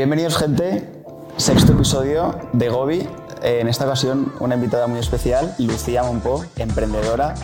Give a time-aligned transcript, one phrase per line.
[0.00, 0.88] Bienvenidos gente,
[1.36, 3.06] sexto episodio de Gobi.
[3.42, 7.34] En esta ocasión una invitada muy especial, Lucía Monpó, emprendedora,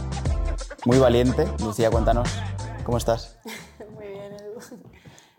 [0.86, 1.46] muy valiente.
[1.58, 2.30] Lucía, cuéntanos,
[2.82, 3.36] ¿cómo estás?
[3.94, 4.58] Muy bien, Edu.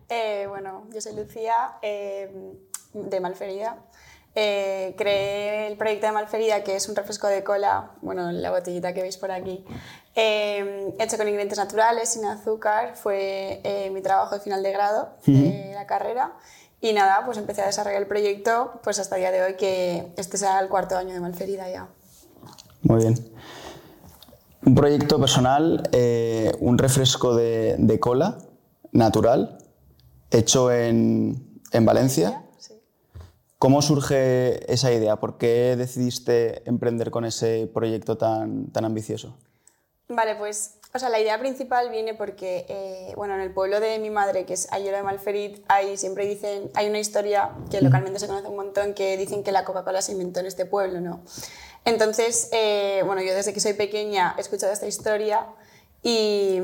[0.10, 2.54] Eh, bueno, yo soy Lucía, eh,
[2.94, 3.78] de Malferida.
[4.36, 8.94] Eh, creé el proyecto de Malferida, que es un refresco de cola, bueno, la botellita
[8.94, 9.66] que veis por aquí,
[10.14, 12.96] hecho con ingredientes naturales, sin azúcar.
[12.96, 16.36] Fue mi trabajo de final de grado de la carrera.
[16.80, 20.14] Y nada, pues empecé a desarrollar el proyecto pues hasta el día de hoy, que
[20.18, 21.88] este sea el cuarto año de Malferida ya.
[22.84, 23.16] Muy bien.
[24.66, 28.38] Un proyecto personal, eh, un refresco de, de, cola
[28.92, 29.58] natural,
[30.30, 32.44] hecho en, en Valencia.
[32.58, 32.74] Sí.
[33.58, 35.16] ¿Cómo surge esa idea?
[35.16, 39.38] ¿Por qué decidiste emprender con ese proyecto tan, tan ambicioso?
[40.10, 44.00] Vale, pues o sea, la idea principal viene porque, eh, bueno, en el pueblo de
[44.00, 48.20] mi madre, que es Ayora de Malferit, hay, siempre dicen, hay una historia que localmente
[48.20, 51.22] se conoce un montón, que dicen que la Coca-Cola se inventó en este pueblo, ¿no?
[51.86, 55.46] Entonces, eh, bueno, yo desde que soy pequeña he escuchado esta historia
[56.10, 56.62] y,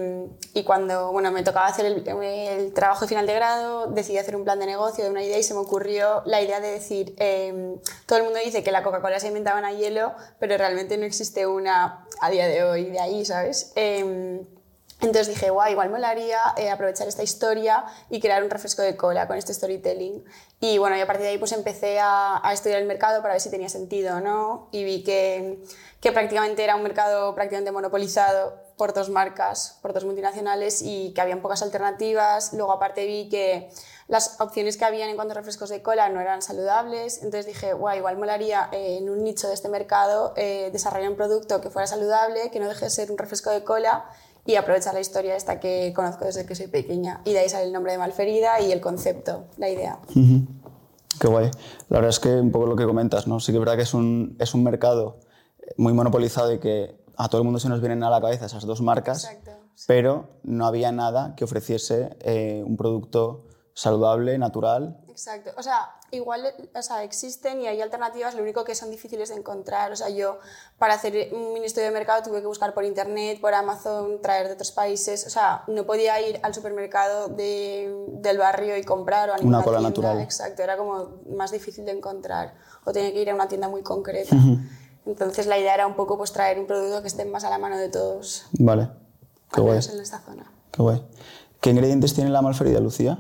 [0.54, 4.46] y, cuando bueno, me tocaba hacer el, el, trabajo final de grado, decidí hacer un
[4.46, 7.76] plan de negocio de una idea y se me ocurrió la idea de decir, eh,
[8.06, 11.46] todo el mundo dice que la Coca-Cola se inventaba a hielo, pero realmente no existe
[11.46, 13.74] una a día de hoy de ahí, ¿sabes?
[13.76, 14.46] Eh,
[15.02, 19.28] entonces dije, guau, igual molaría eh, aprovechar esta historia y crear un refresco de cola
[19.28, 20.24] con este storytelling.
[20.62, 23.34] Y bueno, y a partir de ahí pues empecé a, a estudiar el mercado para
[23.34, 24.70] ver si tenía sentido o no.
[24.72, 25.62] Y vi que,
[26.00, 31.22] que prácticamente era un mercado prácticamente monopolizado por dos marcas, por dos multinacionales y que
[31.22, 32.54] habían pocas alternativas.
[32.54, 33.70] Luego aparte vi que
[34.08, 37.18] las opciones que habían en cuanto a refrescos de cola no eran saludables.
[37.18, 41.16] Entonces dije, guau, igual molaría eh, en un nicho de este mercado eh, desarrollar un
[41.16, 44.06] producto que fuera saludable, que no deje de ser un refresco de cola
[44.46, 47.22] y aprovechar la historia esta que conozco desde que soy pequeña.
[47.24, 50.00] Y de ahí sale el nombre de Malferida y el concepto, la idea.
[50.10, 50.48] Uh -huh.
[51.20, 51.52] Qué guay.
[51.90, 53.40] La verdad es que un poco lo que comentas, ¿no?
[53.40, 55.20] Sí que es verdad que es un, es un mercado
[55.78, 58.66] muy monopolizado y que a todo el mundo se nos vienen a la cabeza esas
[58.66, 59.86] dos marcas, Exacto, sí.
[59.88, 65.00] pero no había nada que ofreciese eh, un producto saludable, natural.
[65.10, 65.52] Exacto.
[65.58, 66.44] O sea, igual
[66.76, 69.92] o sea, existen y hay alternativas, lo único que son difíciles de encontrar.
[69.92, 70.40] O sea, yo
[70.78, 74.54] para hacer un estudio de mercado tuve que buscar por internet, por Amazon, traer de
[74.54, 75.26] otros países.
[75.26, 79.58] O sea, no podía ir al supermercado de, del barrio y comprar o a ninguna
[79.58, 79.90] Una cola tienda.
[79.90, 80.22] natural.
[80.22, 82.54] Exacto, era como más difícil de encontrar.
[82.86, 84.36] O tenía que ir a una tienda muy concreta.
[85.06, 87.58] Entonces la idea era un poco pues traer un producto que esté más a la
[87.58, 88.46] mano de todos.
[88.54, 88.90] Vale.
[89.52, 89.80] Qué guay.
[89.92, 90.52] en esta zona.
[90.72, 91.04] Qué guay.
[91.60, 93.20] ¿Qué ingredientes tiene la malferida, Lucía?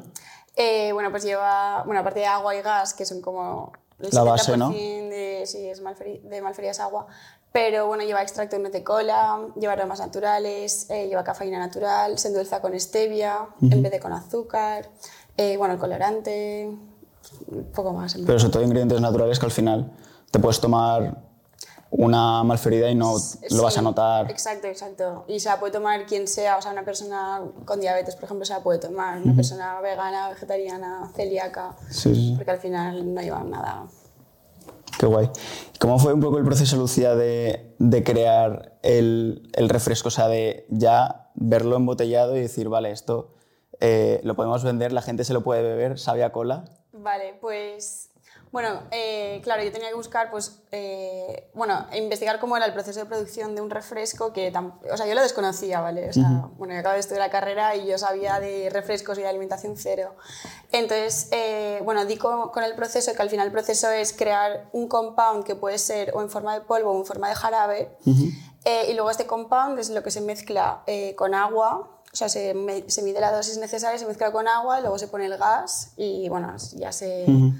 [0.55, 4.23] Eh, bueno, pues lleva, bueno, aparte de agua y gas, que son como el la
[4.23, 4.69] base, ¿no?
[4.69, 7.07] De, sí, es malferi, de malferida es agua,
[7.51, 12.61] pero bueno, lleva extracto de cola, lleva aromas naturales, eh, lleva cafeína natural, se endulza
[12.61, 13.73] con stevia uh -huh.
[13.73, 14.89] en vez de con azúcar,
[15.37, 16.69] eh, bueno, el colorante,
[17.47, 18.15] un poco más.
[18.25, 19.91] Pero sobre todo ingredientes naturales que al final
[20.31, 21.17] te puedes tomar
[21.95, 23.15] una malferida y no
[23.51, 24.29] lo vas a notar.
[24.29, 25.25] Exacto, exacto.
[25.27, 28.45] Y se la puede tomar quien sea, o sea, una persona con diabetes, por ejemplo,
[28.45, 29.35] se la puede tomar, una uh -huh.
[29.35, 32.33] persona vegana, vegetariana, celíaca, sí, sí.
[32.35, 33.85] porque al final no llevan nada.
[34.97, 35.29] Qué guay.
[35.79, 40.07] ¿Cómo fue un poco el proceso, Lucía, de, de crear el, el, refresco?
[40.07, 43.33] O sea, de ya verlo embotellado y decir, vale, esto
[43.79, 46.65] eh, lo podemos vender, la gente se lo puede beber, sabe a cola.
[46.91, 48.09] Vale, pues
[48.53, 52.99] bueno, eh, claro, yo tenía que buscar, pues, eh, bueno, investigar cómo era el proceso
[52.99, 54.53] de producción de un refresco que,
[54.91, 56.09] o sea, yo lo desconocía, ¿vale?
[56.09, 56.49] O sea, uh -huh.
[56.57, 59.75] bueno, yo acabo de estudiar la carrera y yo sabía de refrescos y de alimentación
[59.75, 60.13] cero.
[60.71, 64.69] Entonces, eh, bueno, di con, con, el proceso, que al final el proceso es crear
[64.71, 67.97] un compound que puede ser o en forma de polvo o en forma de jarabe,
[68.05, 68.87] uh -huh.
[68.87, 70.83] y luego este compound es lo que se mezcla
[71.15, 74.79] con agua, o sea, se, me, se, mide la dosis necesaria, se mezcla con agua,
[74.79, 77.25] luego se pone el gas y, bueno, ya se...
[77.27, 77.53] Uh -huh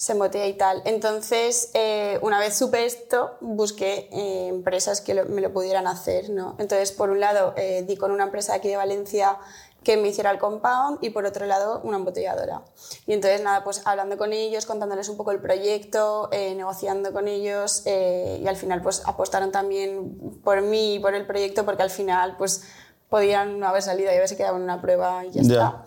[0.00, 0.80] se embotella y tal.
[0.86, 6.30] Entonces, eh, una vez supe esto, busqué eh, empresas que lo, me lo pudieran hacer.
[6.30, 6.56] ¿no?
[6.58, 9.36] Entonces, por un lado, eh, di con una empresa aquí de Valencia
[9.84, 12.62] que me hiciera el compound y por otro lado, una embotelladora.
[13.06, 17.82] Y entonces, nada, pues hablando con ellos, contándoles un poco el proyecto, negociando con ellos
[17.86, 22.36] y al final, pues apostaron también por mí y por el proyecto porque al final,
[22.38, 22.62] pues
[23.10, 25.52] podían no haber salido y haberse quedado en una prueba y ya yeah.
[25.52, 25.84] está.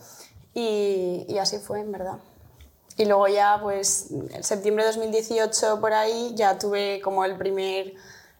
[0.55, 2.17] Y, y así fue, en verdad.
[2.97, 7.93] Y luego ya, pues, en septiembre de 2018 por ahí, ya tuve como el primer,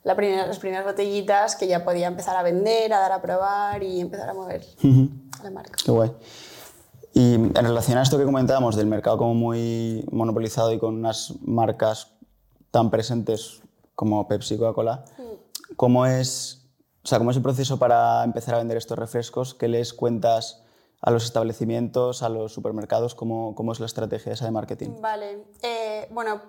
[0.04, 3.82] la primera, las primeras botellitas que ya podía empezar a vender, a dar a probar
[3.82, 5.10] y empezar a mover uh -huh.
[5.44, 5.74] la marca.
[5.84, 6.12] Qué guay.
[7.14, 11.34] Y en relación a esto que comentábamos del mercado como muy monopolizado y con unas
[11.42, 12.08] marcas
[12.72, 13.62] tan presentes
[13.96, 15.34] como Pepsi y Coca-Cola, uh
[15.76, 16.66] ¿cómo es,
[17.04, 19.54] o sea, ¿cómo es el proceso para empezar a vender estos refrescos?
[19.54, 20.63] ¿Qué les cuentas
[21.04, 23.14] a los establecimientos, a los supermercados?
[23.14, 25.02] ¿Cómo, cómo es la estrategia esa de marketing?
[25.02, 26.42] Vale, eh, bueno,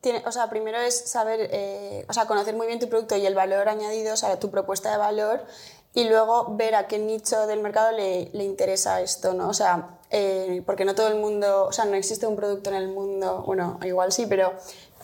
[0.00, 3.26] tiene, o sea, primero es saber, eh, o sea, conocer muy bien tu producto y
[3.26, 5.44] el valor añadido, o sea, tu propuesta de valor,
[5.92, 9.50] y luego ver a qué nicho del mercado le, le interesa esto, ¿no?
[9.50, 12.76] O sea, eh, porque no todo el mundo, o sea, no existe un producto en
[12.76, 14.54] el mundo, bueno, igual sí, pero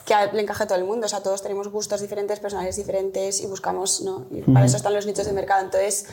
[0.07, 1.05] que le encaje a todo el mundo.
[1.05, 4.27] O sea, todos tenemos gustos diferentes, personalidades diferentes y buscamos, ¿no?
[4.31, 5.63] Y para eso están los nichos de mercado.
[5.63, 6.07] Entonces,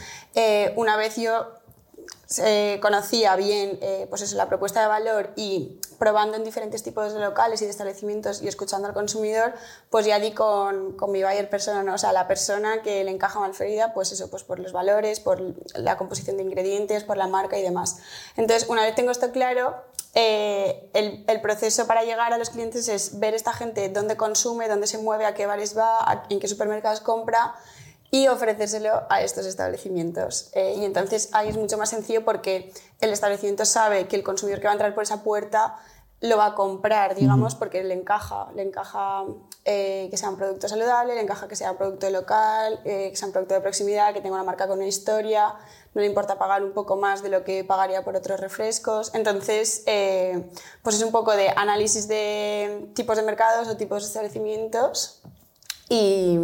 [0.75, 1.45] una vez yo
[2.39, 7.13] eh, conocía bien eh, pues eso, la propuesta de valor y probando en diferentes tipos
[7.13, 9.53] de locales y de establecimientos y escuchando al consumidor,
[9.89, 11.93] pues ya di con, con mi buyer persona, ¿no?
[11.93, 15.19] o sea, la persona que le encaja a Malferida, pues eso, pues por los valores,
[15.19, 15.41] por
[15.75, 17.97] la composición de ingredientes, por la marca y demás.
[18.35, 19.75] Entonces, una vez tengo esto claro,
[20.13, 24.69] eh, el, el, proceso para llegar a los clientes es ver esta gente dónde consume,
[24.69, 27.55] dónde se mueve, a qué bares va, en qué supermercados compra
[28.11, 30.49] y ofrecérselo a estos establecimientos.
[30.53, 32.71] Eh, y entonces ahí es mucho más sencillo porque
[33.01, 35.77] el establecimiento sabe que el consumidor que va a entrar por esa puerta
[36.21, 39.25] lo va a comprar, digamos, porque le encaja, le encaja
[39.65, 43.17] eh, que sea un producto saludable, le encaja que sea un producto local, eh, que
[43.17, 45.53] sea un producto de proximidad, que tenga una marca con una historia,
[45.93, 49.13] no le importa pagar un poco más de lo que pagaría por otros refrescos.
[49.13, 49.83] Entonces,
[50.81, 55.21] pues es un poco de análisis de tipos de mercados o tipos de establecimientos
[55.89, 56.39] y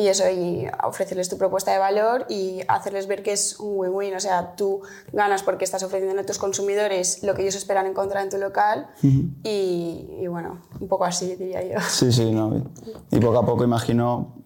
[0.00, 4.14] y eso, y ofrecerles tu propuesta de valor y hacerles ver que es un win-win.
[4.16, 4.80] O sea, tú
[5.12, 8.88] ganas porque estás ofreciendo a tus consumidores lo que ellos esperan encontrar en tu local
[9.02, 11.80] y, y, bueno, un poco así diría yo.
[11.86, 12.64] Sí, sí, no.
[13.10, 14.36] Y poco a poco imagino,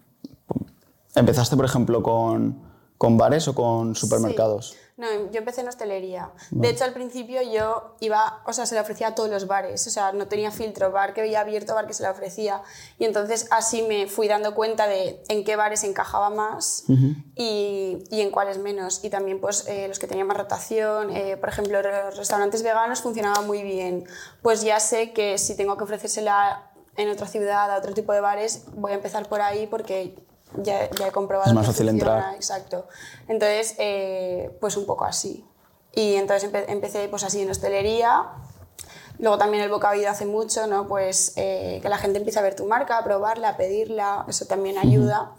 [1.15, 2.59] empezaste por ejemplo con,
[2.97, 4.75] con bares o con supermercados.
[4.97, 6.31] No, yo empecé en hostelería.
[6.51, 9.85] De hecho, al principio yo iba, o sea, se le ofrecía a todos los bares,
[9.87, 12.61] o sea, no tenía filtro, bar que había abierto, bar que se le ofrecía.
[12.97, 16.85] Y entonces así me fui dando cuenta de en qué bares encajaba más
[17.35, 19.03] y, y, en cuáles menos.
[19.03, 23.01] Y también pues eh, los que tenían más rotación, eh, por ejemplo, los restaurantes veganos
[23.01, 24.05] funcionaban muy bien.
[24.41, 28.21] Pues ya sé que si tengo que ofrecérsela en otra ciudad, a otro tipo de
[28.21, 30.15] bares, voy a empezar por ahí porque
[30.63, 31.49] ya, ya he comprobado.
[31.49, 32.35] Es más fácil entrar.
[32.35, 32.87] Exacto.
[33.27, 35.45] Entonces, eh, pues un poco así.
[35.93, 38.25] Y entonces empecé pues así en hostelería.
[39.17, 40.87] Luego también el boca hace mucho, ¿no?
[40.87, 44.45] Pues eh, que la gente empiece a ver tu marca, a probarla, a pedirla, eso
[44.45, 45.31] también ayuda.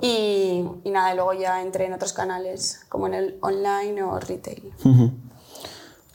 [0.00, 4.18] y, y, nada, y luego ya entré en otros canales, como en el online o
[4.18, 4.72] retail.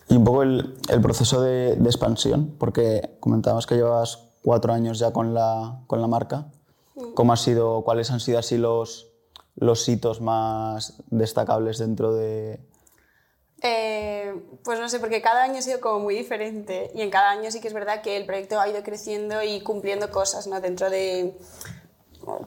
[0.10, 4.98] Y un poco el, el proceso de, de, expansión, porque comentabas que llevas cuatro años
[4.98, 6.48] ya con la, con la marca.
[7.16, 9.12] ¿Cómo ha sido, ¿Cuáles han sido así los,
[9.56, 12.60] los hitos más destacables dentro de...?
[13.62, 17.32] Eh, pues no sé, porque cada año ha sido como muy diferente y en cada
[17.32, 20.62] año sí que es verdad que el proyecto ha ido creciendo y cumpliendo cosas ¿no?
[20.62, 21.38] dentro de,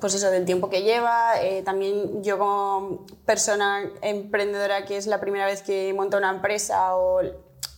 [0.00, 1.42] pues eso, del tiempo que lleva.
[1.42, 6.96] Eh, también yo como persona emprendedora que es la primera vez que monta una empresa
[6.96, 7.20] o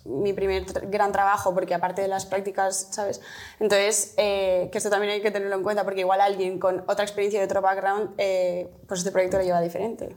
[0.05, 3.23] mi primer gran trabajo, porque aparte de las prácticas, ¿sabes?
[3.59, 7.05] Entonces, eh, que esto también hay que tenerlo en cuenta, porque igual alguien con otra
[7.05, 10.15] experiencia y otro background, eh, pues este proyecto lo lleva diferente.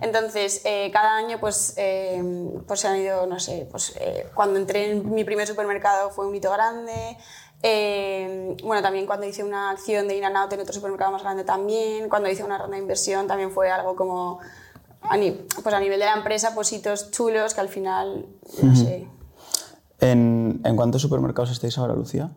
[0.00, 1.76] Entonces, eh, cada año, pues,
[2.66, 3.94] pues se han ido, no sé, pues
[4.34, 7.16] cuando entré en mi primer supermercado fue un hito grande.
[8.64, 11.44] bueno, también cuando hice una acción de in and out en otro supermercado más grande
[11.44, 14.40] también, cuando hice una ronda de inversión también fue algo como,
[15.02, 15.16] a,
[15.62, 18.26] pues a nivel de la empresa, pues hitos chulos que al final,
[18.62, 19.06] no sé,
[20.00, 22.30] ¿En, ¿En, cuántos supermercados estáis ahora, Lucía?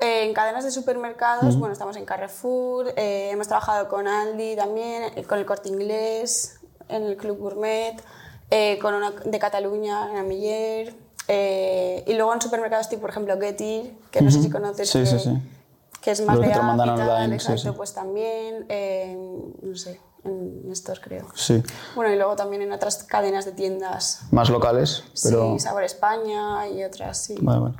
[0.00, 5.24] En cadenas de supermercados, bueno, estamos en Carrefour, eh, hemos trabajado con Aldi también, eh,
[5.24, 8.00] con el Corte Inglés, en el Club Gourmet,
[8.50, 10.94] eh, con una de Cataluña, en Amiller,
[12.06, 15.06] y luego en supermercados tipo, por ejemplo, Getty, que no sé si conoces, sí, que,
[15.06, 15.42] sí, sí.
[16.00, 18.68] que es más de online, exacto, pues también,
[19.62, 21.26] no sé, en estos creo.
[21.34, 21.62] Sí.
[21.94, 24.22] Bueno, y luego también en otras cadenas de tiendas.
[24.30, 25.54] Más locales, pero...
[25.54, 27.36] Sí, Sabor España y otras, sí.
[27.40, 27.74] Vale, vale.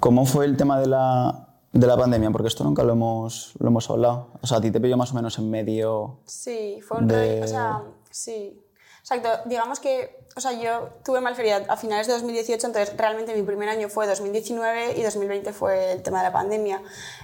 [0.00, 2.30] ¿Cómo fue el tema de la, de la pandemia?
[2.30, 4.28] Porque esto nunca lo hemos, lo hemos hablado.
[4.40, 6.20] O sea, a ti te pilló más o menos en medio...
[6.26, 7.08] Sí, fue un...
[7.08, 7.42] De...
[7.42, 8.62] O sea, sí.
[9.00, 13.42] Exacto, digamos que, o sea, yo tuve Malferida a finales de 2018, entonces realmente mi
[13.42, 16.82] primer año fue 2019 y 2020 fue el tema de la pandemia.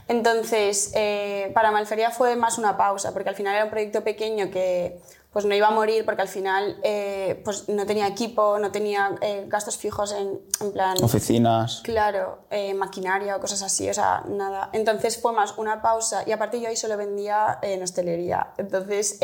[0.09, 4.51] Entonces, eh, para Malferia fue más una pausa, porque al final era un proyecto pequeño
[4.51, 4.99] que
[5.33, 9.17] pues no iba a morir porque al final eh, pues no tenía equipo, no tenía
[9.23, 11.03] eh, gastos fijos en, en, plan...
[11.03, 11.81] Oficinas.
[11.83, 12.41] Claro,
[12.77, 14.69] maquinaria o cosas así, o sea, nada.
[14.73, 18.53] Entonces fue más una pausa y aparte yo ahí solo vendía en hostelería.
[18.59, 19.19] Entonces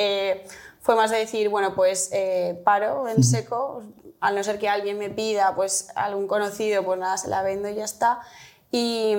[0.81, 3.83] fue más de decir, bueno, pues eh, paro en seco,
[4.21, 7.69] al no ser que alguien me pida, pues algún conocido, pues nada, se la vendo
[7.69, 8.21] y ya está.
[8.71, 9.17] Y,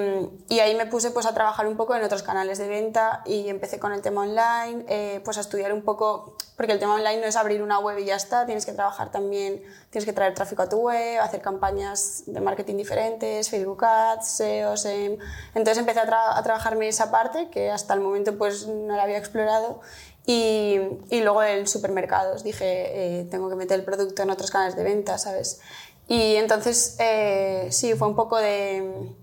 [0.48, 3.50] y, ahí me puse pues, a trabajar un poco en otros canales de venta y
[3.50, 7.18] empecé con el tema online, eh, pues a estudiar un poco, porque el tema online
[7.18, 10.36] no es abrir una web y ya está, tienes que trabajar también, tienes que traer
[10.36, 15.18] tráfico a tu web, hacer campañas de marketing diferentes, Facebook Ads, SEO, SEM.
[15.56, 19.18] Entonces empecé a, a trabajarme esa parte que hasta el momento pues no la había
[19.18, 19.82] explorado
[20.27, 20.79] y,
[21.10, 22.44] y luego el supermercados.
[22.44, 25.60] Dije, eh, tengo que meter el producto en otros canales de venta, ¿sabes?
[26.08, 29.15] Y entonces, eh, sí, fue un poco de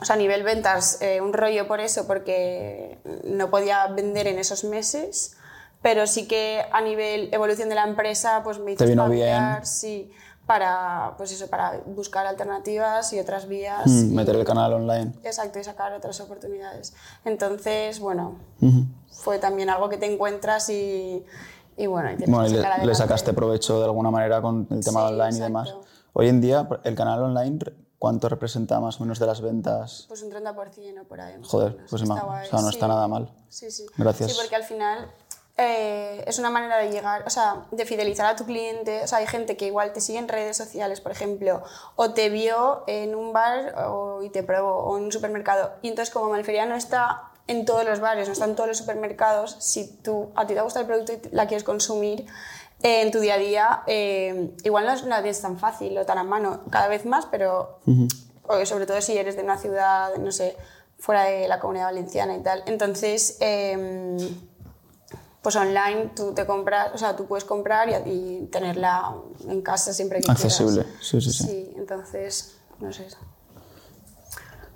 [0.00, 4.38] o sea, a nivel ventas, eh, un rollo por eso, porque no podía vender en
[4.38, 5.36] esos meses,
[5.82, 9.64] pero sí que a nivel evolución de la empresa, pues me hizo Te vino bien.
[9.64, 10.10] sí,
[10.46, 13.86] para, pues eso, para buscar alternativas y otras vías.
[13.86, 15.12] Mm, y- meter el canal online.
[15.24, 16.94] Exacto, y sacar otras oportunidades.
[17.24, 18.36] Entonces, bueno,
[19.10, 21.24] fue también algo que te encuentras y,
[21.76, 22.46] y bueno, y Bueno,
[22.84, 25.74] le, sacaste provecho de alguna manera con el tema Sí, online y demás.
[26.12, 27.58] Hoy en día, el canal online,
[27.98, 30.04] ¿cuánto representa más o menos de las ventas?
[30.08, 31.34] Pues un 30% o por ahí.
[31.42, 32.88] Joder, pues Está guay, o sea, no está sí.
[32.88, 33.32] nada mal.
[33.48, 33.86] Sí, sí.
[33.96, 34.32] Gracias.
[34.32, 35.10] Sí, porque al final
[35.58, 39.02] eh, es una manera de llegar, o sea, de fidelizar a tu cliente.
[39.02, 41.62] O sea, hay gente que igual te sigue en redes sociales, por ejemplo,
[41.96, 45.72] o te vio en un bar o, y te probó, o en un supermercado.
[45.80, 48.78] Y entonces, como Malferia no está en todos los bares, no está en todos los
[48.78, 52.26] supermercados, si tú, a ti te gusta el producto y la quieres consumir,
[52.82, 56.04] eh, en tu día a día, eh, igual no es, no es tan fácil o
[56.06, 57.78] tan a mano, cada vez más, pero
[58.64, 60.56] sobre todo si eres de una ciudad, no sé,
[60.98, 62.62] fuera de la comunidad valenciana y tal.
[62.66, 64.16] Entonces, eh,
[65.42, 69.14] pues online tú te compras, o sea, tú puedes comprar y, y tenerla
[69.48, 71.00] en casa siempre que Accesible, quieras.
[71.04, 71.44] sí, sí, sí.
[71.44, 73.06] Sí, entonces, no sé,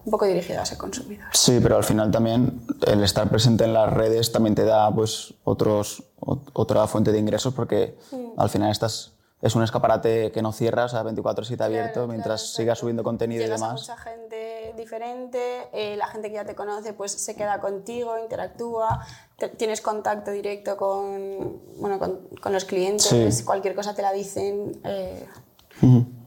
[0.05, 1.27] un poco dirigido a ese consumidor.
[1.33, 5.35] Sí, pero al final también el estar presente en las redes también te da pues
[5.45, 7.97] otros, ot- otra fuente de ingresos porque
[8.37, 12.57] al final estás, es un escaparate que no cierras a 24/7 abierto Claro, mientras claro,
[12.57, 13.81] sigas subiendo contenido Llegas y a demás.
[13.83, 19.05] mucha gente diferente, eh, la gente que ya te conoce pues se queda contigo, interactúa,
[19.37, 23.45] te- tienes contacto directo con, bueno, con, con los clientes, Sí.
[23.45, 24.81] cualquier cosa te la dicen.
[24.85, 25.27] eh,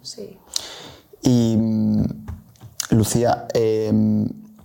[0.01, 0.37] Sí.
[1.21, 1.55] Y
[2.89, 3.91] Lucía, eh,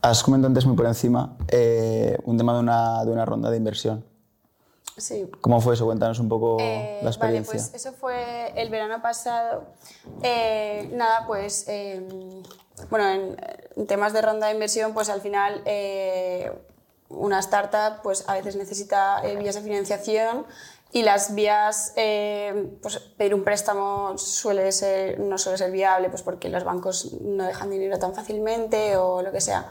[0.02, 3.56] has comentado antes muy por encima eh, un tema de una, de una ronda de
[3.56, 4.04] inversión.
[4.96, 5.30] Sí.
[5.40, 5.87] ¿Cómo fue eso?
[5.87, 7.52] Cuéntanos un poco Eh, la vale, experiencia.
[7.52, 9.64] pues eso fue el verano pasado.
[10.22, 12.06] Eh, nada, pues eh,
[12.90, 13.37] bueno, en,
[13.76, 16.50] en temas de ronda de inversión, pues al final eh,
[17.10, 20.44] una startup pues a veces necesita vías de financiación
[20.90, 26.23] y las vías, eh, pues pedir un préstamo suele ser, no suele ser viable pues
[26.23, 29.68] porque los bancos no dejan dinero tan fácilmente o lo que sea.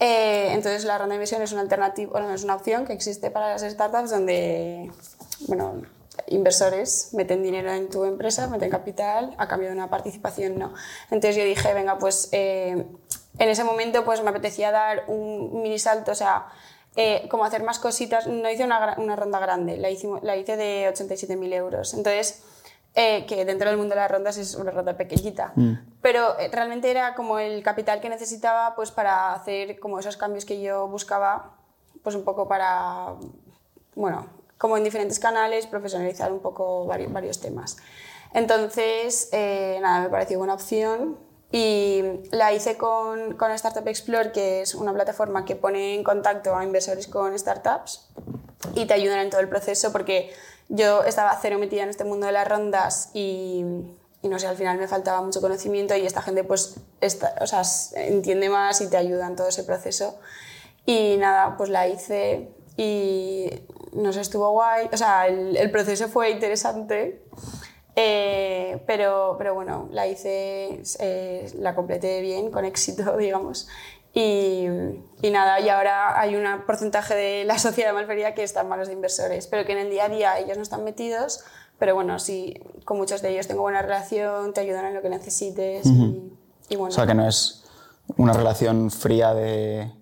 [0.00, 3.30] Eh, entonces la ronda de inversión es una alternativa, bueno, es una opción que existe
[3.30, 4.90] para las startups donde,
[5.46, 5.82] bueno,
[6.26, 10.74] inversores meten dinero en tu empresa, meten capital a cambio de una participación, no.
[11.10, 12.84] Entonces yo dije, venga, pues eh,
[13.38, 16.46] en ese momento pues me apetecía dar un mini salto, o sea,
[17.00, 18.26] eh, como hacer más cositas.
[18.26, 21.94] No hice una, una ronda grande, la, hicimos, la hice de 87.000 euros.
[21.94, 22.42] Entonces,
[22.96, 25.52] eh, que dentro del mundo de las rondas es una ronda pequeñita.
[26.02, 30.44] Pero eh, realmente era como el capital que necesitaba pues para hacer como esos cambios
[30.44, 31.52] que yo buscaba,
[32.02, 33.14] pues un poco para,
[33.94, 34.26] bueno,
[34.58, 37.76] como en diferentes canales, profesionalizar un poco varios, varios temas.
[38.34, 44.60] Entonces, eh, nada, me pareció buena opción y la hice con, con Startup Explore, que
[44.62, 48.06] es una plataforma que pone en contacto a inversores con startups
[48.74, 50.30] y te ayudan en todo el proceso porque
[50.68, 53.64] yo estaba cero metida en este mundo de las rondas y,
[54.22, 57.46] y no sé, al final me faltaba mucho conocimiento y esta gente pues esta- o
[57.46, 57.62] sea,
[57.94, 60.18] entiende más y te ayuda en todo ese proceso.
[60.84, 63.50] Y nada, pues la hice y
[63.92, 64.88] no sé, estuvo guay.
[64.92, 67.22] O sea, el, el proceso fue interesante,
[68.00, 73.66] eh, pero, pero bueno, la hice, eh, la completé bien, con éxito, digamos.
[74.14, 74.66] Y,
[75.20, 78.68] y nada, y ahora hay un porcentaje de la sociedad de Malfería que está en
[78.68, 81.44] manos de inversores, pero que en el día a día ellos no están metidos,
[81.78, 85.08] pero bueno, sí, con muchos de ellos tengo buena relación, te ayudan en lo que
[85.08, 86.32] necesites y,
[86.68, 86.90] y bueno.
[86.92, 87.64] O sea, que no es
[88.16, 89.92] una relación fría de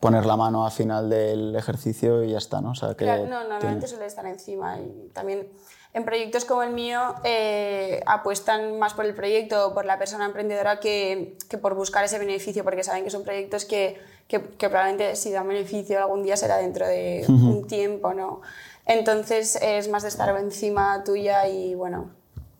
[0.00, 2.70] poner la mano al final del ejercicio y ya está, ¿no?
[2.70, 5.48] O sea, que Claro, no, normalmente tiene- suele estar encima y también
[5.94, 10.24] en proyectos como el mío eh, apuestan más por el proyecto o por la persona
[10.26, 14.68] emprendedora que, que por buscar ese beneficio porque saben que son proyectos que, que, que
[14.70, 18.40] probablemente si dan beneficio algún día será dentro de un tiempo, ¿no?
[18.86, 22.10] Entonces es más de estar encima tuya y bueno.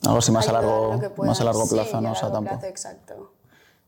[0.04, 2.08] Algo así más a largo, más a largo plazo, Sí, ¿no?
[2.10, 2.66] a O sea, tampoco.
[2.66, 3.31] exacto.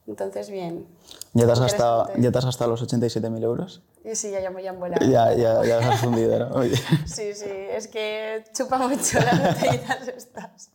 [0.06, 0.86] Entonces, bien.
[1.32, 2.10] ¿Ya te, has gastado.
[2.18, 3.82] ¿Ya te has gastado los 87.000 euros?
[4.04, 5.06] Y sí, ya, ya, ya han volado.
[5.06, 6.54] Ya, ya, ya has fundido, ¿no?
[6.56, 6.76] Oye.
[7.06, 10.70] Sí, sí, es que chupa mucho las botellitas estas.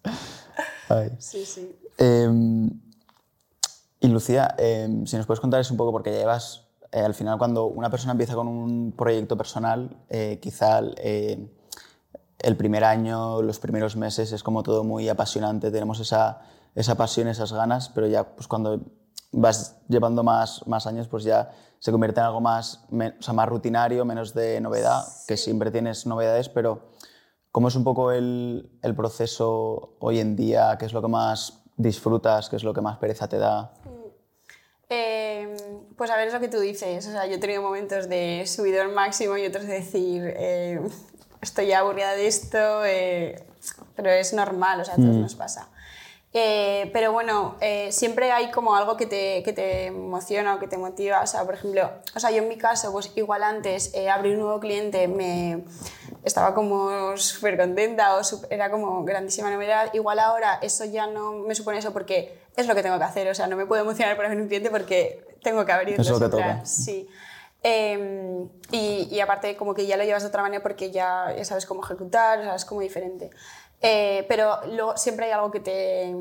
[0.90, 1.12] Ay.
[1.20, 1.80] Sí, sí.
[1.98, 2.70] Em,
[4.00, 7.14] Y Lucía, em, si nos puedes contar eso un poco, porque ya llevas, eh, al
[7.14, 11.48] final cuando una persona empieza con un proyecto personal, eh, quizá eh,
[12.40, 16.42] el primer año, los primeros meses es como todo muy apasionante, tenemos esa,
[16.74, 18.80] esa pasión, esas ganas, pero ya pues cuando
[19.32, 23.48] vas llevando más, más años, pues ya se convierte en algo más, o sea, más
[23.48, 26.90] rutinario, menos de novedad, que siempre tienes novedades, pero
[27.52, 30.76] ¿cómo es un poco el, el, proceso hoy en día?
[30.78, 32.50] ¿Qué es lo que más disfrutas?
[32.50, 33.74] ¿Qué es lo que más pereza te da?
[34.90, 35.56] Eh,
[35.96, 37.08] pues a ver, es lo que tú dices.
[37.08, 40.82] O sea, yo he tenido momentos de subidor máximo y otros de decir, eh,
[41.42, 43.46] estoy aburrida de esto, eh,
[43.96, 45.22] pero es normal, o sea, a todos mm.
[45.22, 45.70] nos pasa.
[46.32, 50.68] Eh, pero bueno, eh, siempre hay como algo que te, que te, emociona o que
[50.68, 51.22] te motiva.
[51.22, 54.36] O sea, por ejemplo, o sea, yo en mi caso, pues igual antes eh, abrir
[54.36, 55.64] un nuevo cliente me
[56.24, 58.22] estaba como súper contenta o
[58.52, 59.92] era como grandísima novedad.
[59.94, 63.28] Igual ahora eso ya no me supone eso porque es lo que tengo que hacer.
[63.30, 66.20] O sea, no me puedo emocionar por abrir un cliente porque tengo que abrir Eso
[66.20, 66.64] te toca.
[66.64, 67.10] Sí.
[67.62, 71.44] Em, y, y, aparte como que ya lo llevas de otra manera porque ya, ya
[71.44, 73.32] sabes cómo ejecutar, sabes cómo diferente.
[73.82, 74.60] Eh, pero
[74.96, 76.14] siempre hay algo que te,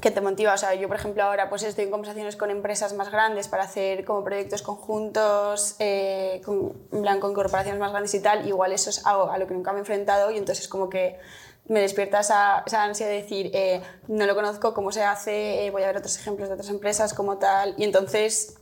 [0.00, 0.54] que te motiva.
[0.54, 3.64] O sea, yo, por ejemplo, ahora pues estoy en conversaciones con empresas más grandes para
[3.64, 8.46] hacer como proyectos conjuntos, eh, con, en con corporaciones más grandes y tal.
[8.46, 11.18] Igual eso es algo a lo que nunca me he enfrentado y entonces como que
[11.66, 15.86] me despierta esa, ansia de decir, eh, no lo conozco, cómo se hace, voy a
[15.86, 17.74] ver otros ejemplos de otras empresas como tal.
[17.76, 18.56] Y entonces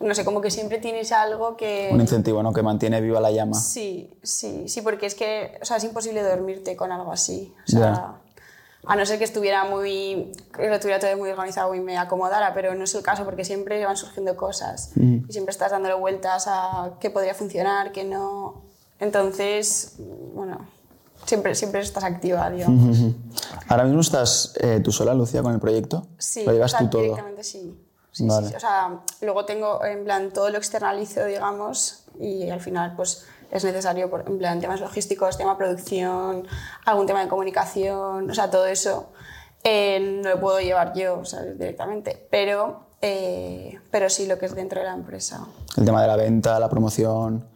[0.00, 1.90] no sé, como que siempre tienes algo que...
[1.92, 2.52] Un incentivo, ¿no?
[2.52, 3.58] Que mantiene viva la llama.
[3.58, 7.52] Sí, sí, sí, porque es que, o sea, es imposible dormirte con algo así.
[7.66, 8.16] O sea,
[8.86, 12.52] a no ser que estuviera muy, que lo tuviera todo muy organizado y me acomodara,
[12.54, 15.26] pero no es el caso porque siempre van surgiendo cosas mm.
[15.28, 18.62] y siempre estás dándole vueltas a qué podría funcionar, qué no.
[19.00, 19.94] Entonces,
[20.34, 20.66] bueno,
[21.24, 22.98] siempre, siempre estás activa, digamos.
[23.68, 26.06] ¿Ahora mismo estás eh, tú sola, Lucía, con el proyecto?
[26.18, 27.02] Sí, ¿Lo llevas tú todo?
[27.02, 27.83] directamente sí.
[28.14, 32.94] Sí, sí, O sea, luego tengo, en plan, todo lo externalizo, digamos, y al final,
[32.94, 36.46] pues, es necesario, por, en plan, temas logísticos, tema producción,
[36.84, 39.10] algún tema de comunicación, o sea, todo eso
[39.64, 44.54] eh, no lo puedo llevar yo, sea, directamente, pero, eh, pero sí lo que es
[44.54, 45.44] dentro de la empresa.
[45.76, 47.48] El tema de la venta, la promoción,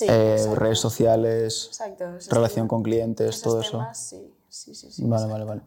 [0.00, 4.22] eh, redes sociales, exacto, relación con clientes, todo temas, eso.
[4.48, 5.02] Sí, sí, sí, sí.
[5.04, 5.62] Vale, vale, vale.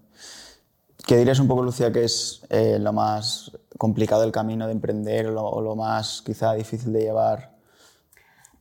[1.06, 5.28] ¿Qué dirías un poco, Lucía, que es eh, lo más complicado del camino de emprender
[5.28, 7.52] o lo, más quizá difícil de llevar?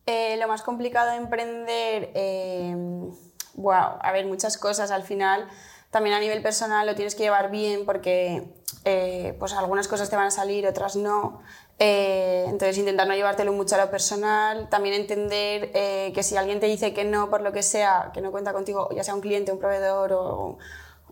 [0.07, 2.11] Eh, lo más complicado de emprender,
[3.55, 5.49] wow, eh, a ver, muchas cosas al final.
[5.91, 8.45] También a nivel personal lo tienes que llevar bien porque
[9.41, 11.41] pues algunas cosas te van a salir, otras no.
[11.79, 15.73] entonces intentar no llevártelo mucho a lo personal, también entender
[16.13, 18.89] que si alguien te dice que no por lo que sea, que no cuenta contigo,
[18.95, 20.59] ya sea un cliente, un proveedor o,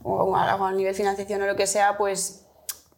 [0.05, 2.45] o a nivel financiación o lo que sea, pues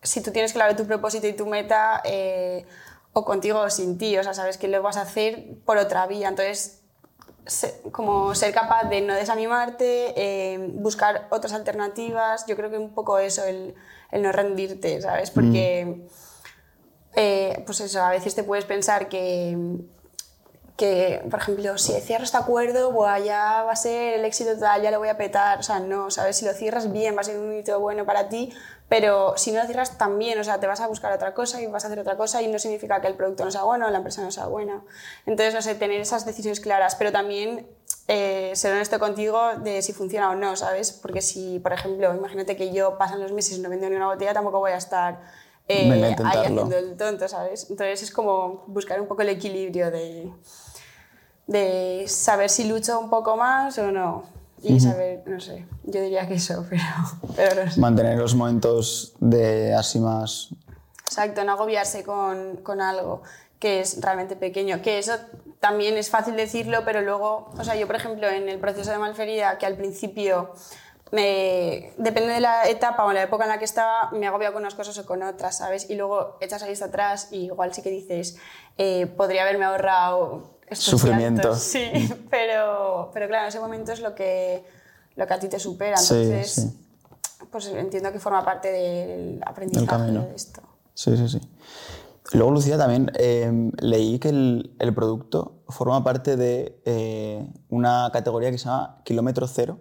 [0.03, 2.67] si tú tienes claro tu propósito y tu meta, eh,
[3.13, 6.07] o contigo o sin ti, o sea, sabes que lo vas a hacer por otra
[6.07, 6.29] vía.
[6.29, 6.83] Entonces,
[7.93, 13.19] como ser capaz de no desanimarte, eh, buscar otras alternativas, yo creo que un poco
[13.19, 13.75] eso, el,
[14.11, 15.31] el no rendirte, ¿sabes?
[15.31, 16.03] Porque, mm.
[17.15, 19.57] eh, pues eso, a veces te puedes pensar que
[20.77, 22.93] que, por ejemplo, si cierro este acuerdo,
[23.25, 25.59] ya va a ser el éxito total, ya lo voy a petar.
[25.59, 26.37] O sea, no, ¿sabes?
[26.37, 28.53] Si lo cierras bien, va a ser un hito bueno para ti,
[28.89, 31.67] pero si no lo cierras también, o sea, te vas a buscar otra cosa y
[31.67, 33.99] vas a hacer otra cosa y no significa que el producto no sea bueno la
[33.99, 34.85] empresa no sea buena.
[35.25, 37.67] Entonces, no sé, tener esas decisiones claras, pero también
[38.09, 40.93] eh, ser honesto contigo de si funciona o no, ¿sabes?
[40.93, 44.09] Porque si, por ejemplo, imagínate que yo pasan los meses y no vendo ni una
[44.09, 45.21] botella, tampoco voy a estar
[45.69, 47.69] eh, ahí haciendo el tonto, ¿sabes?
[47.71, 50.31] Entonces es como buscar un poco el equilibrio de
[51.47, 54.25] de saber si lucho un poco más o no.
[54.63, 56.83] Y saber, no sé, yo diría que eso, pero,
[57.37, 57.81] pero no sé.
[57.81, 60.49] Mantener los momentos de así más...
[61.05, 63.23] Exacto, no agobiarse con, con, algo
[63.61, 64.83] que es realmente pequeño.
[64.83, 65.13] Que eso
[65.61, 68.99] también es fácil decirlo, pero luego, o sea, yo por ejemplo en el proceso de
[68.99, 70.53] malferida, que al principio
[71.13, 74.63] me, depende de la etapa o la época en la que estaba, me agobia con
[74.63, 75.89] unas cosas o con otras, ¿sabes?
[75.89, 78.37] Y luego echas ahí atrás y igual sí que dices,
[78.79, 81.55] eh, podría haberme ahorrado sufrimiento.
[81.55, 81.91] Sí,
[82.31, 84.65] pero, pero claro, en ese momento es lo que,
[85.15, 85.97] lo que a ti te supera.
[86.01, 86.73] Entonces,
[87.51, 90.63] pues entiendo que forma parte del aprendizaje de esto.
[90.95, 91.41] Sí, sí, sí.
[92.33, 98.51] Luego, Lucía, también eh, leí que el, el, producto forma parte de eh, una categoría
[98.51, 99.81] que se llama kilómetro cero,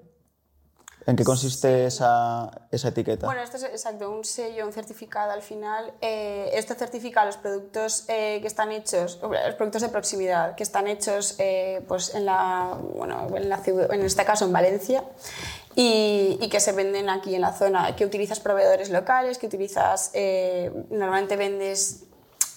[1.08, 3.28] ¿En qué consiste esa, esa, etiqueta?
[3.28, 5.94] Bueno, esto es exacto, un sello, un certificado al final.
[6.02, 10.88] Eh, esto certifica los productos eh, que están hechos, los productos de proximidad, que están
[10.88, 15.04] hechos eh, pues en, la, bueno, en, la ciudad, en este caso en Valencia.
[15.76, 20.12] y, y que se venden aquí en la zona, que utilizas proveedores locales, que utilizas,
[20.14, 22.06] eh, normalmente vendes,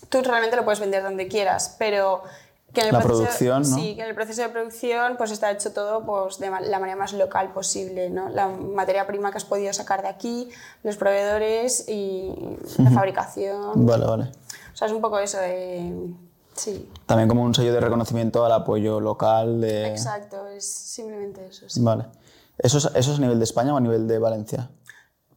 [0.08, 2.22] tú realmente lo puedes vender donde quieras, pero
[2.72, 3.76] que en el La proceso, producción, ¿no?
[3.76, 6.96] Sí, que en el proceso de producción pues está hecho todo pues, de la manera
[6.96, 8.28] más local posible, ¿no?
[8.28, 10.50] La materia prima que has podido sacar de aquí,
[10.82, 12.34] los proveedores y
[12.78, 13.86] la fabricación.
[13.86, 14.24] Vale, vale.
[14.72, 16.10] O sea, es un poco eso de...
[16.54, 19.86] Sí, También como un sello de reconocimiento al apoyo local de...
[19.86, 21.68] exacto, es simplemente eso.
[21.68, 21.80] sí.
[21.82, 22.06] Vale.
[22.58, 24.68] ¿Eso es, ¿Eso es a nivel de España o a nivel de Valencia?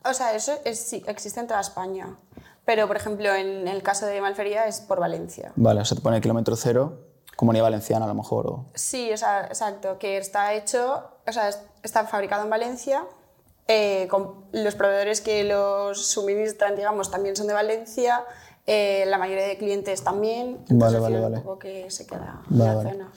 [0.03, 2.17] O sea, eso es, sí, existe en toda España.
[2.65, 5.51] Pero, por ejemplo, en el caso de Malfería es por Valencia.
[5.55, 7.11] Vale, o sea, te pone kilómetro cero,
[7.41, 8.45] comunidad valenciana a lo mejor.
[8.47, 8.65] O...
[8.75, 13.04] Sí, o sea, exacto, que está hecho, o sea, es- está fabricado en Valencia,
[13.67, 18.23] eh, con los proveedores que los suministran, digamos, también son de Valencia,
[18.67, 21.38] eh, la mayoría de clientes también, Vale, al vale, vale.
[21.38, 23.12] un poco que se queda Vale, en la zona.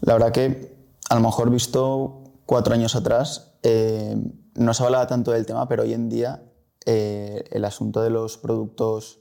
[0.00, 0.74] La verdad que
[1.08, 4.16] a lo mejor visto cuatro años atrás eh,
[4.54, 6.42] no se hablaba tanto del tema, pero hoy en día
[6.86, 9.20] el asunto de los productos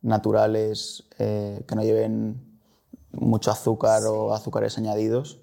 [0.00, 2.47] naturales que no lleven
[3.20, 5.40] mucho azúcar o azúcares añadidos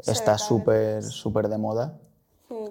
[0.00, 1.98] Se está súper súper de moda.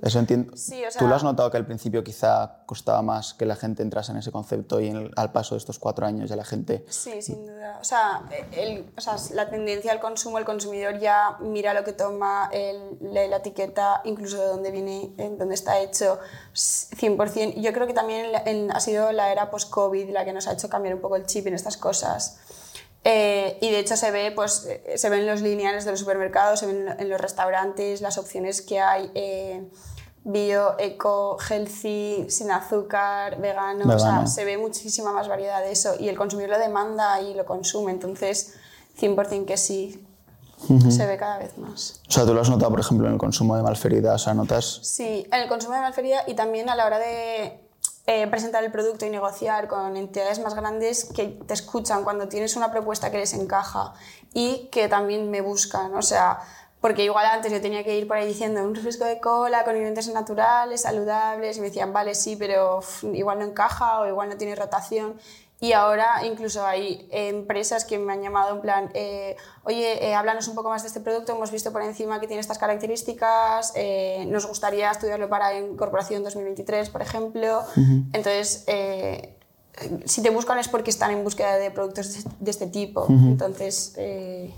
[0.01, 0.55] Eso entiendo.
[0.55, 3.83] Sí, o ¿Tú lo has notado que al principio quizá costaba más que la gente
[3.83, 6.45] entrase en ese concepto y en el- al paso de estos cuatro años ya la
[6.45, 6.85] gente...
[6.89, 7.79] Sí, sin duda.
[7.81, 11.91] O sea, el- o sea, la tendencia al consumo, el consumidor ya mira lo que
[11.93, 16.19] toma, el- lee la etiqueta, incluso de dónde viene, en dónde está hecho,
[16.53, 17.53] s- 100%.
[17.57, 20.47] Y Yo creo que también en- en- ha sido la era post-COVID la que nos
[20.47, 22.37] ha hecho cambiar un poco el chip en estas cosas.
[23.03, 26.59] Eh, y de hecho se ve, pues, eh, se ven los lineales de los supermercados,
[26.61, 29.11] se ven en los restaurantes, las opciones que hay.
[29.13, 29.63] eh,
[30.25, 34.27] bio, eco, healthy, sin azúcar, vegano, o sea, Vegano.
[34.27, 37.91] se ve muchísima más variedad de eso y el consumidor lo demanda y lo consume,
[37.91, 38.53] entonces
[38.97, 40.07] 100% que sí,
[40.89, 41.99] se ve cada vez más.
[42.07, 44.33] O sea, tú lo has notado, por ejemplo, en el consumo de malferida, o sea,
[44.33, 44.79] notas...
[44.83, 47.59] Sí, en el consumo de malfería y también a la hora de
[48.05, 52.55] eh, presentar el producto y negociar con entidades más grandes que te escuchan cuando tienes
[52.55, 53.93] una propuesta que les encaja
[54.33, 56.39] y que también me buscan, o sea,
[56.83, 59.73] porque igual antes yo tenía que ir por ahí diciendo un refresco de cola con
[59.73, 62.81] ingredientes naturales, saludables, y me decían, vale, sí, pero
[63.13, 65.17] igual no encaja o igual no tiene rotación.
[65.59, 70.13] Y ahora incluso hay eh, empresas que me han llamado en plan, eh, oye, eh,
[70.13, 73.71] háblanos un poco más de este producto, hemos visto por encima que tiene estas características,
[73.75, 77.61] eh, nos gustaría estudiarlo para incorporación 2023, por ejemplo.
[78.11, 79.37] Entonces, eh,
[80.05, 83.07] si te buscan es porque están en búsqueda de productos de, este tipo.
[83.09, 84.53] Entonces, eh,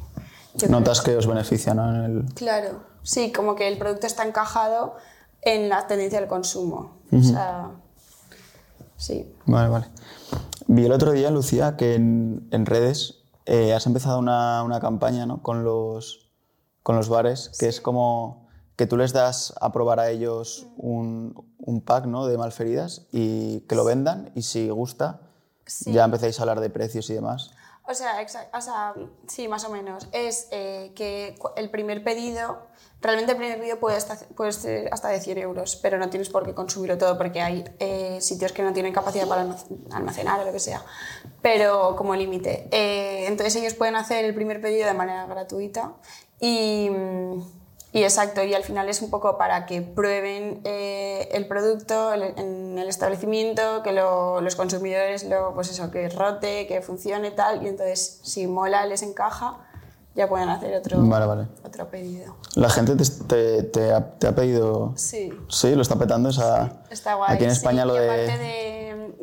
[0.56, 1.90] yo creo Notas que os beneficia, ¿no?
[1.90, 2.34] En el...
[2.34, 4.96] Claro, sí, como que el producto está encajado
[5.42, 6.98] en la tendencia del consumo.
[7.12, 7.72] O sea,
[8.98, 9.32] sí.
[9.46, 9.86] Vale, vale.
[10.68, 15.26] Vi el otro día, Lucía, que en, en redes eh, has empezado una, una campaña
[15.26, 15.42] ¿no?
[15.44, 16.32] con, los,
[16.84, 21.46] con los bares, que es como que tú les das a probar a ellos un,
[21.60, 22.26] un pack ¿no?
[22.26, 25.22] de malferidas y que lo vendan y si gusta
[25.68, 25.92] Sí.
[25.94, 27.50] ya empezáis a hablar de precios y demás.
[27.88, 28.94] O sea, o sea,
[29.28, 30.08] sí, más o menos.
[30.12, 32.66] Es eh, que el primer pedido,
[33.00, 36.30] realmente el primer pedido puede, hasta, puede ser hasta de 100 euros, pero no tienes
[36.30, 40.40] por qué consumirlo todo porque hay eh, sitios que no tienen capacidad para almac- almacenar
[40.40, 40.84] o lo que sea,
[41.42, 42.68] pero como límite.
[42.72, 45.94] Eh, entonces ellos pueden hacer el primer pedido de manera gratuita
[46.40, 47.42] y, mm,
[47.98, 52.78] y exacto, y al final es un poco para que prueben eh, el producto en
[52.78, 57.68] el establecimiento, que lo- los consumidores lo, pues eso, que rote, que funcione tal, y
[57.70, 59.58] entonces si mola, les encaja,
[60.14, 61.48] ya pueden hacer otro, Vale, vale.
[61.66, 62.36] otro pedido.
[62.56, 64.94] La gente te, te- te ha, te ha pedido...
[64.96, 66.30] Sí, Sí, lo está petando.
[66.30, 67.34] O sea, está guay.
[67.36, 69.14] Aquí en sí, España lo de...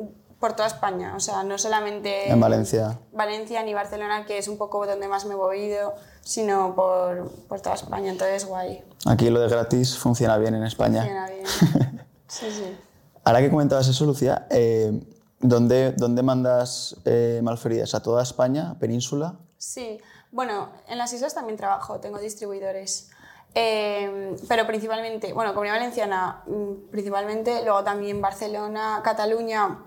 [0.43, 2.99] por toda España, o sea, no solamente En Valencia.
[3.13, 7.61] Valencia ni Barcelona, que es un poco donde más me he movido, sino por, por
[7.61, 8.83] toda España, entonces guay.
[9.07, 11.03] Aquí lo de gratis funciona bien en España.
[11.03, 11.45] Funciona bien.
[12.27, 12.77] Sí, sí.
[13.25, 14.91] Ahora que comentabas eso, Lucía, eh,
[15.39, 17.95] ¿dónde, ¿dónde mandas eh, malferidas?
[17.95, 18.75] ¿A toda España?
[18.81, 19.37] ¿Península?
[19.59, 20.01] Sí,
[20.33, 23.11] bueno, en las islas también trabajo, tengo distribuidores.
[23.55, 29.79] Eh, pero principalmente, bueno, Comunidad Valenciana mm, principalmente, luego también Barcelona, Cataluña,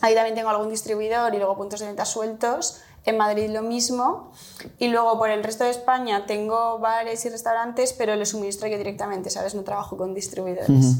[0.00, 2.80] ahí también tengo algún distribuidor y luego puntos de venta sueltos.
[3.04, 4.32] En Madrid lo mismo.
[4.78, 8.76] Y luego por el resto de España tengo bares y restaurantes, pero les suministro yo
[8.78, 9.54] directamente, ¿sabes?
[9.54, 10.96] No trabajo con distribuidores.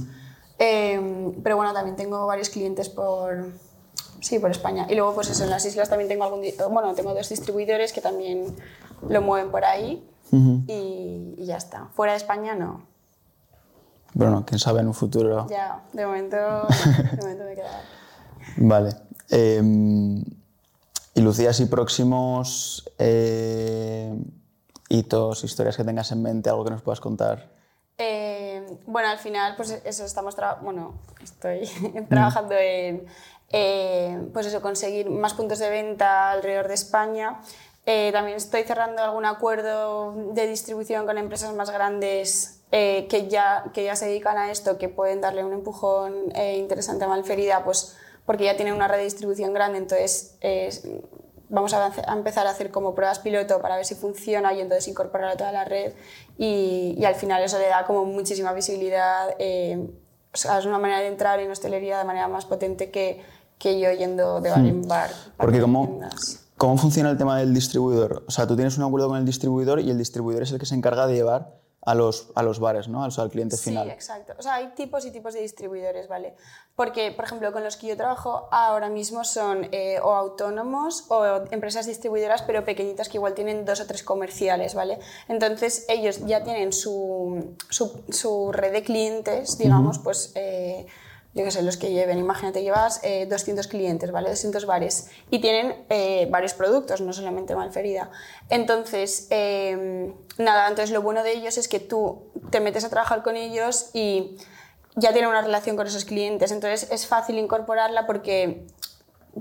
[0.59, 3.47] Eh, pero bueno, también tengo varios clientes por,
[4.21, 4.87] sí, por España.
[4.89, 7.93] Y luego, pues eso, en las islas también tengo algún, di- bueno, tengo dos distribuidores
[7.93, 8.55] que también
[9.09, 10.09] lo mueven por ahí
[10.69, 11.89] y, y ya está.
[11.95, 12.83] Fuera de España no.
[14.15, 15.47] Bueno, quién sabe en un futuro.
[15.51, 16.37] Ya, de momento,
[17.13, 17.57] de momento me.
[18.57, 18.95] Vale.
[19.31, 19.61] Eh,
[21.15, 24.15] y Lucía, si próximos eh,
[24.89, 27.49] hitos, historias que tengas en mente, algo que nos puedas contar.
[27.99, 31.69] Eh, Eh, bueno, al final, pues eso, estamos, bueno, estoy
[32.09, 33.07] trabajando en,
[33.51, 37.41] eh, pues eso, conseguir más puntos de venta alrededor de España.
[37.85, 43.85] Eh, también estoy cerrando algún acuerdo de distribución con empresas más grandes que, ya, que
[43.85, 48.45] ya se dedican a esto, que pueden darle un empujón interesante a Malferida, pues porque
[48.45, 50.37] ya tienen una red de distribución grande, entonces
[51.49, 55.31] vamos a, empezar a hacer como pruebas piloto para ver si funciona y entonces incorporar
[55.31, 55.93] a toda la red
[56.39, 59.35] y, al final eso le da como muchísima visibilidad.
[59.39, 59.89] Eh,
[60.33, 63.23] o sea, es una manera de entrar en hostelería de manera más potente que,
[63.59, 64.89] que yo yendo de bar en hmm.
[64.89, 65.11] bar.
[65.37, 66.01] Porque cómo,
[66.57, 68.25] ¿cómo funciona el tema del distribuidor?
[68.27, 70.67] O sea, tú tienes un acuerdo con el distribuidor y el distribuidor es el que
[70.67, 71.55] se encarga de llevar
[71.87, 73.05] a los, a los bares, ¿no?
[73.05, 73.87] al cliente final.
[73.87, 74.35] Sí, exacto.
[74.39, 76.35] O sea, hay tipos y tipos de distribuidores, ¿vale?
[76.75, 81.45] Porque, por ejemplo, con los que yo trabajo ahora mismo son eh, o autónomos o
[81.53, 84.99] empresas distribuidoras, pero pequeñitas que igual tienen dos o tres comerciales, ¿vale?
[85.29, 90.33] Entonces, ellos ya tienen su, su, su red de clientes, digamos, pues...
[90.35, 90.87] Eh,
[91.37, 94.31] yo qué sé, los que lleven, imagínate, llevas 200 eh, clientes, ¿vale?
[94.31, 98.11] 200 bares y tienen eh, varios productos, no solamente Malferida.
[98.49, 103.23] Entonces, em, nada, entonces lo bueno de ellos es que tú te metes a trabajar
[103.23, 104.39] con ellos y
[104.95, 108.67] ya tienen una relación con esos clientes, entonces es fácil incorporarla porque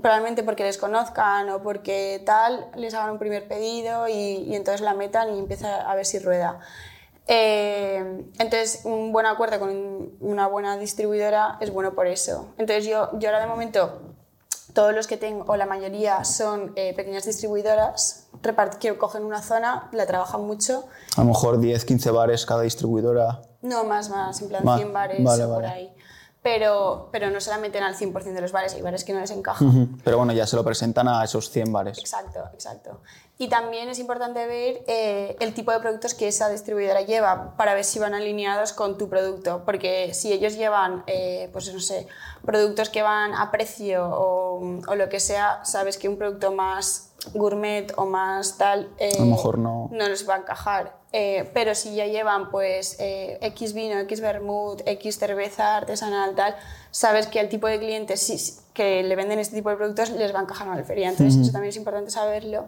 [0.02, 4.82] probablemente porque les conozcan o porque tal, les hagan un primer pedido y, y entonces
[4.82, 6.60] la metan y empieza a ver si rueda.
[7.26, 12.48] Eh, entonces, un buen acuerdo con una buena distribuidora es bueno por eso.
[12.58, 14.00] Entonces, yo, yo ahora de momento,
[14.72, 18.28] todos los que tengo, o la mayoría, son eh, pequeñas distribuidoras
[18.78, 20.84] que cogen una zona, la trabajan mucho.
[21.16, 23.42] A lo mejor 10, 15 bares cada distribuidora.
[23.62, 25.95] No, más, más, en plan 100 bares por ahí
[26.46, 29.18] pero, pero no se la meten al 100% de los bares, hay bares que no
[29.18, 29.98] les encajan.
[30.04, 31.98] Pero bueno, ya se lo presentan a esos 100 bares.
[31.98, 33.00] Exacto, exacto.
[33.36, 37.74] Y también es importante ver eh, el tipo de productos que esa distribuidora lleva para
[37.74, 42.06] ver si van alineados con tu producto, porque si ellos llevan, eh, pues no sé,
[42.44, 47.10] productos que van a precio o, o lo que sea, sabes que un producto más
[47.34, 49.88] gourmet o más tal, a lo mejor no.
[49.90, 50.94] no les va a encajar.
[51.18, 56.54] Eh, pero si ya llevan pues eh, X vino, X vermut, X cerveza artesanal, tal,
[56.90, 60.40] sabes que el tipo de clientes que le venden este tipo de productos les va
[60.40, 61.08] a encajar en la feria.
[61.08, 62.66] Entonces, eso también es importante saberlo.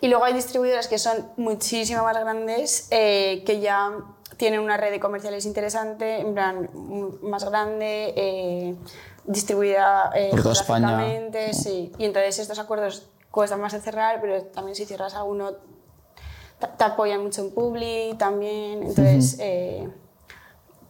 [0.00, 3.92] Y luego hay distribuidoras que son muchísimo más grandes, eh, que ya
[4.38, 6.68] tienen una red de comerciales interesante, en plan
[7.22, 8.76] más grande,
[9.22, 11.22] distribuida por toda España.
[11.52, 11.92] Sí.
[11.96, 15.52] Y entonces estos acuerdos cuestan más de cerrar, pero también si cierras alguno
[16.76, 19.88] te apoyan mucho en Publi también, entonces eh,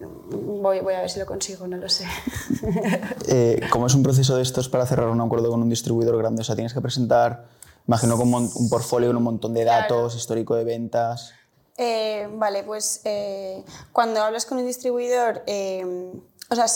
[0.01, 2.05] voy, voy, a ver si lo consigo, no lo sé.
[3.29, 6.43] eh, ¿Cómo es un proceso de estos para cerrar un acuerdo con un distribuidor grande?
[6.43, 7.47] O sea, tienes que presentar,
[7.87, 11.33] imagino, como un portfolio con un montón de datos, histórico de ventas.
[11.77, 15.43] Eh, vale, pues eh, cuando hablas con un distribuidor,
[16.51, 16.67] o sea,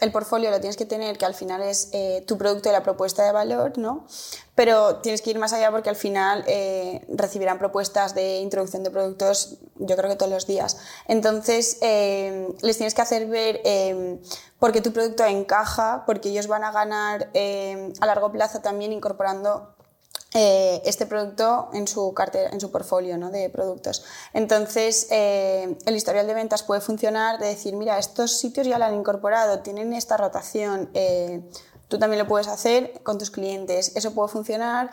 [0.00, 2.82] el portfolio lo tienes que tener, que al final es eh, tu producto y la
[2.82, 4.06] propuesta de valor, ¿no?
[4.54, 8.90] Pero tienes que ir más allá porque al final eh, recibirán propuestas de introducción de
[8.90, 10.78] productos, yo creo que todos los días.
[11.06, 13.60] Entonces, eh, les tienes que hacer ver
[14.58, 19.74] por qué tu producto encaja, porque ellos van a ganar a largo plazo también incorporando
[20.34, 24.04] eh, este producto en su cartera, en su portfolio de productos.
[24.34, 28.84] Entonces, eh, el historial de ventas puede funcionar de decir, mira, estos sitios ya lo
[28.84, 30.90] han incorporado, tienen esta rotación.
[30.92, 31.40] Eh,
[31.88, 34.90] tú también lo puedes hacer con tus clientes, eso puede funcionar.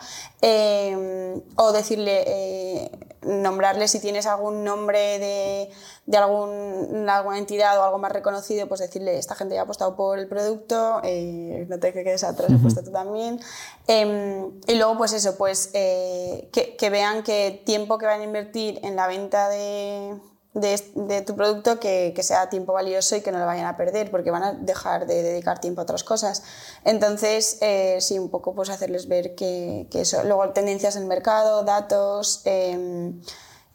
[1.56, 2.90] o decirle,
[3.22, 5.70] nombrarle si tienes algún nombre de,
[6.06, 9.96] de algún, alguna entidad o algo más reconocido, pues decirle, esta gente ya ha apostado
[9.96, 13.40] por el producto, eh, no te quedes atrás, puesto tú también.
[13.88, 18.24] Em, y luego, pues eso, pues eh, que, que, vean que tiempo que van a
[18.24, 20.16] invertir en la venta de,
[20.56, 23.76] de, de tu producto, que, que, sea tiempo valioso y que no lo vayan a
[23.76, 26.42] perder, porque van a dejar de dedicar tiempo a otras cosas.
[26.84, 30.24] Entonces, eh, sí, un poco pues hacerles ver que, que eso.
[30.24, 32.42] Luego, tendencias en el mercado, datos...
[32.46, 33.12] Eh,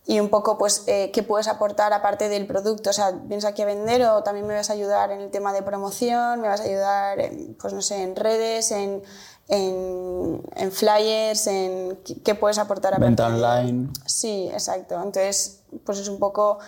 [0.03, 3.61] y un poco pues eh, qué puedes aportar aparte del producto, o sea, vienes aquí
[3.61, 6.59] a vender o también me vas a ayudar en el tema de promoción, me vas
[6.61, 9.03] a ayudar en, pues no sé, en redes, en,
[9.47, 13.89] en, en flyers, en qué puedes aportar a Venta online.
[14.05, 14.95] Sí, exacto.
[14.95, 16.59] Entonces, pues es un poco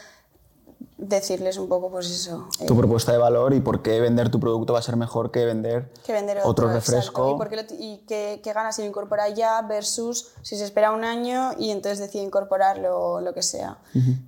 [0.97, 2.47] decirles un poco pues eso.
[2.65, 5.45] Tu propuesta de valor y por qué vender tu producto va a ser mejor que
[5.45, 7.37] vender, que vender otro, refresco.
[7.79, 11.99] Y, qué, ganas si lo incorpora ya versus si se espera un año y entonces
[11.99, 13.77] decide incorporarlo lo que sea.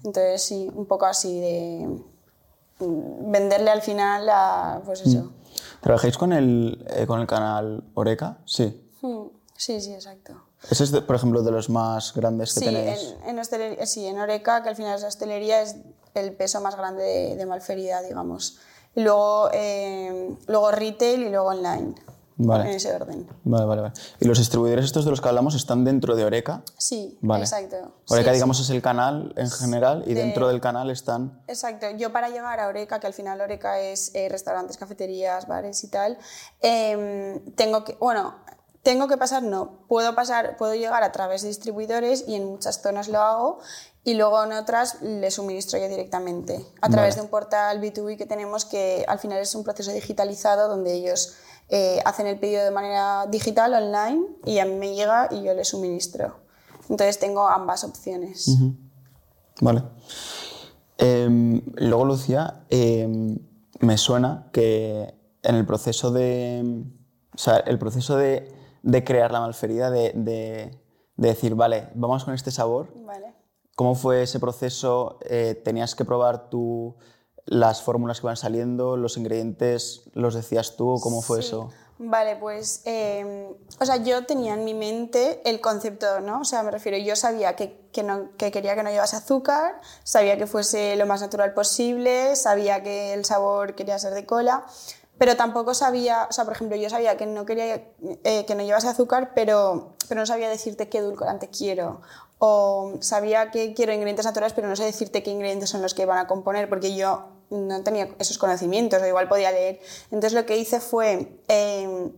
[0.04, 1.88] Entonces sí, un poco así de
[2.80, 5.32] mm, venderle al final a pues eso.
[5.82, 8.40] ¿Trabajáis con el, eh, con el canal Oreca?
[8.46, 8.82] Sí.
[9.56, 10.45] Sí, sí, exacto.
[10.70, 13.16] Ese es, por ejemplo, de los más grandes que tenéis.
[13.26, 15.76] En, en sí, en Oreca, que al final es la hostelería, es
[16.14, 18.58] el peso más grande de, de Malferida, digamos.
[18.96, 21.96] Y luego, eh, luego retail y luego online.
[22.38, 22.66] Vale.
[22.70, 23.26] En ese orden.
[23.46, 23.94] Vale, vale, vale.
[24.20, 26.64] ¿Y los distribuidores estos de los que hablamos están dentro de Oreca?
[26.78, 27.44] Sí, Vale.
[27.46, 27.94] exacto.
[28.10, 31.42] Oreca, Sí, digamos, es el canal en general y De- dentro del canal están...
[31.48, 31.88] Exacto.
[31.92, 35.88] Yo para llegar a Oreca, que al final Oreca es eh, restaurantes, cafeterías, bares y
[35.88, 36.18] tal,
[36.60, 38.36] em, tengo que, bueno,
[38.86, 42.84] tengo que pasar, no, puedo pasar, puedo llegar a través de distribuidores y en muchas
[42.84, 43.60] zonas lo hago
[44.04, 47.16] y luego en otras le suministro yo directamente a través Vale.
[47.16, 51.34] de un portal B2B que tenemos que al final es un proceso digitalizado donde ellos
[51.70, 55.56] eh, hacen el pedido de manera digital, online y a mí me llega y yo
[55.56, 56.36] le suministro.
[56.88, 58.56] Entonces tengo ambas opciones.
[59.62, 59.82] Vale.
[61.00, 63.40] Em, luego, Lucía, em,
[63.80, 66.84] me suena que en el proceso de.
[67.34, 68.55] O sea, el proceso de,
[68.86, 70.80] de crear la malferida, de, de-
[71.18, 72.88] de decir, vale, vamos con este sabor.
[73.06, 73.34] Vale.
[73.76, 75.18] ¿Cómo fue ese proceso?
[75.24, 76.96] Eh, ¿Tenías que probar tú
[77.46, 78.96] las fórmulas que van saliendo?
[78.98, 80.98] ¿Los ingredientes los decías tú?
[81.02, 81.48] ¿Cómo fue Sí.
[81.48, 81.70] eso?
[81.98, 86.42] Vale, pues, eh, o sea, yo tenía en mi mente el concepto, ¿no?
[86.42, 89.80] O sea, me refiero, yo sabía que, que, no, que quería que no llevase azúcar,
[90.04, 94.66] sabía que fuese lo más natural posible, sabía que el sabor quería ser de cola,
[95.18, 97.76] pero tampoco sabía, o sea, por ejemplo, yo sabía que no quería
[98.24, 102.02] eh, que no llevase azúcar, pero, pero no sabía decirte qué edulcorante quiero.
[102.38, 106.06] O sabía que quiero ingredientes naturales, pero no sé decirte qué ingredientes son los que
[106.06, 109.80] van a componer, porque yo no tenía esos conocimientos, o igual podía leer.
[110.06, 112.12] Entonces lo que hice fue eh,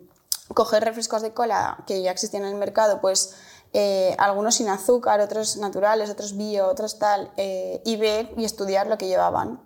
[0.53, 3.35] coger refrescos de cola que ya existían en el mercado, pues
[3.73, 8.87] eh, algunos sin azúcar, otros naturales, otros bio, otros tal, eh, y ver y estudiar
[8.87, 9.61] lo que llevaban.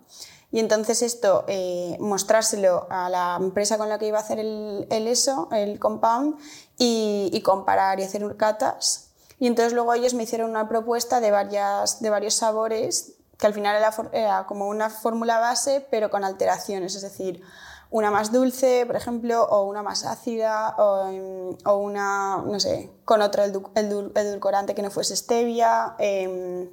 [0.52, 4.86] Y entonces esto, eh, mostrárselo a la empresa con la que iba a hacer el,
[4.90, 6.38] el eso, el compound,
[6.78, 9.08] y, y comparar y hacer catas.
[9.38, 13.54] Y entonces luego ellos me hicieron una propuesta de, varias, de varios sabores, que al
[13.54, 17.42] final era, era como una fórmula base, pero con alteraciones, es decir,
[17.90, 22.90] una más dulce, por ejemplo, o una más ácida, o, em, o una, no sé,
[23.04, 25.94] con otro edul- edul- edulcorante que no fuese stevia.
[25.98, 26.68] em,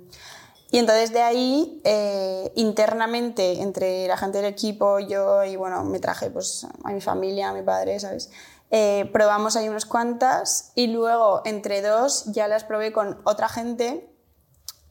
[0.71, 5.99] y entonces de ahí, eh, internamente, entre la gente del equipo, yo y bueno, me
[5.99, 8.29] traje pues, a mi familia, a mi padre, ¿sabes?
[8.69, 14.13] Eh, probamos ahí unas cuantas y luego entre dos ya las probé con otra gente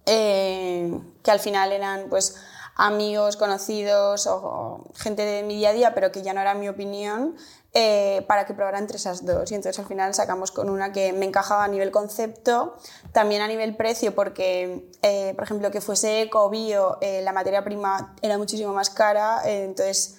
[0.04, 2.34] eh, que al final eran pues
[2.74, 6.54] amigos, conocidos o, o gente de mi día a día, pero que ya no era
[6.54, 7.36] mi opinión,
[7.74, 9.50] eh, para que probaran entre esas dos.
[9.50, 12.76] Y entonces al final sacamos con una que me encajaba a nivel concepto,
[13.12, 17.32] también a nivel precio, porque, eh, por ejemplo, que fuese eco o bio, eh, la
[17.32, 20.16] materia prima era muchísimo más cara, eh, entonces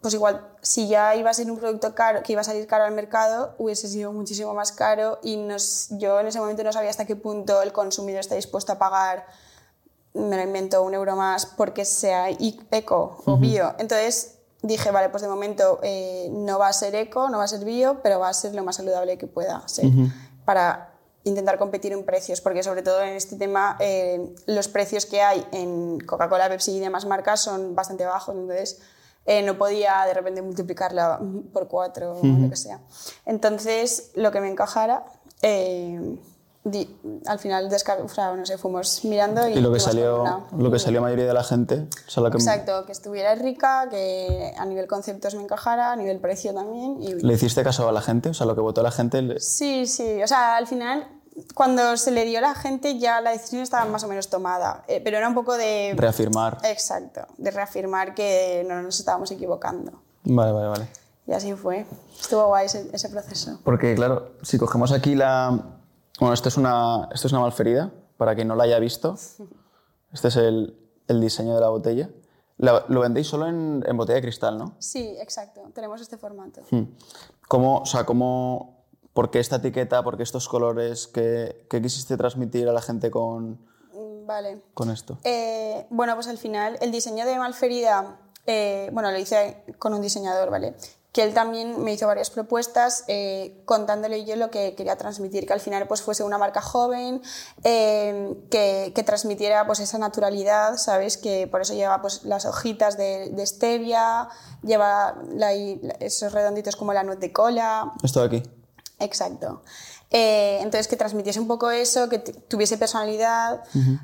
[0.00, 2.84] pues igual, si ya iba a ser un producto caro, que iba a salir caro
[2.84, 6.88] al mercado, hubiese sido muchísimo más caro y nos, yo en ese momento no sabía
[6.88, 9.26] hasta qué punto el consumidor está dispuesto a pagar,
[10.14, 13.74] me lo invento, un euro más porque sea eco o bio.
[13.78, 17.48] Entonces dije, vale, pues de momento eh, no va a ser eco, no va a
[17.48, 19.86] ser bio, pero va a ser lo más saludable que pueda ser
[20.44, 20.90] para
[21.24, 25.46] intentar competir en precios, porque sobre todo en este tema eh, los precios que hay
[25.52, 28.80] en Coca-Cola, Pepsi y demás marcas son bastante bajos, entonces
[29.26, 31.20] eh, no podía de repente multiplicarla
[31.52, 32.80] por cuatro o lo que sea.
[33.26, 35.04] Entonces, lo que me encajara,
[35.42, 36.18] eh,
[36.64, 36.88] di-
[37.26, 40.44] al final o sea, no sé, fuimos mirando y, Y lo que salió, una.
[40.56, 43.34] lo que salió a mayoría de la gente, o sea, la que Exacto, que estuviera
[43.34, 47.02] rica, que a nivel conceptos me encajara, a nivel precio también.
[47.02, 49.40] Y, le hiciste caso a la gente, o sea, lo que votó la gente, le-
[49.40, 51.06] Sí, sí, o sea, al final,
[51.54, 54.84] cuando se le dio a la gente, ya la decisión estaba más o menos tomada,
[54.88, 55.94] eh, pero era un poco de...
[55.96, 56.58] reafirmar.
[56.64, 59.92] Exacto, de reafirmar que no nos estábamos equivocando.
[60.24, 60.88] Vale, vale, vale.
[61.26, 61.86] Y así fue.
[62.20, 63.60] Estuvo guay ese, ese proceso.
[63.64, 65.76] Porque, claro, si cogemos aquí la.
[66.20, 69.16] Bueno, esto es una, esto es una malferida, para quien no la haya visto.
[70.12, 72.10] Este es el, el diseño de la botella.
[72.58, 74.74] La- lo vendéis solo en, en botella de cristal, ¿no?
[74.80, 76.62] Sí, exacto, tenemos este formato.
[76.72, 76.82] Hmm.
[77.46, 81.06] ¿Cómo, o sea, cómo, ¿Por qué esta etiqueta, por qué estos colores?
[81.06, 83.52] ¿Qué, qué quisiste transmitir a la gente con,
[83.94, 84.62] Mm, Vale.
[84.74, 85.16] con esto?
[85.22, 90.00] Eh, bueno, pues al final el diseño de Malferida, eh, bueno, lo hice con un
[90.02, 90.74] diseñador, ¿vale?
[91.12, 95.52] Que él también me hizo varias propuestas eh, contándole yo lo que quería transmitir, que
[95.52, 97.20] al final pues fuese una marca joven,
[97.64, 101.16] eh, que, que transmitiera pues esa naturalidad, ¿sabes?
[101.16, 104.28] Que por eso lleva pues las hojitas de, de stevia,
[104.62, 108.50] lleva la- esos redonditos como la nuez de cola, Esto de aquí.
[109.00, 109.62] Exacto.
[110.12, 113.62] Eh, entonces, que transmitiese un poco eso, que tuviese personalidad.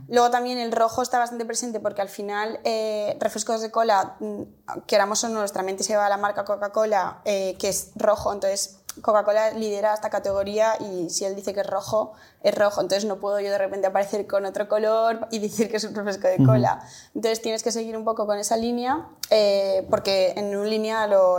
[0.09, 4.43] Luego también el rojo está bastante presente porque al final eh, refrescos de cola, mm,
[4.87, 8.33] queramos o no, nuestra mente se va a la marca Coca-Cola, eh, que es rojo,
[8.33, 12.81] entonces Coca-Cola lidera esta categoría y si él dice que es rojo, es rojo.
[12.81, 15.95] Entonces no puedo yo de repente aparecer con otro color y decir que es un
[15.95, 16.81] refresco de cola.
[17.15, 21.39] Entonces tienes que seguir un poco con esa línea eh, porque en un línea lo,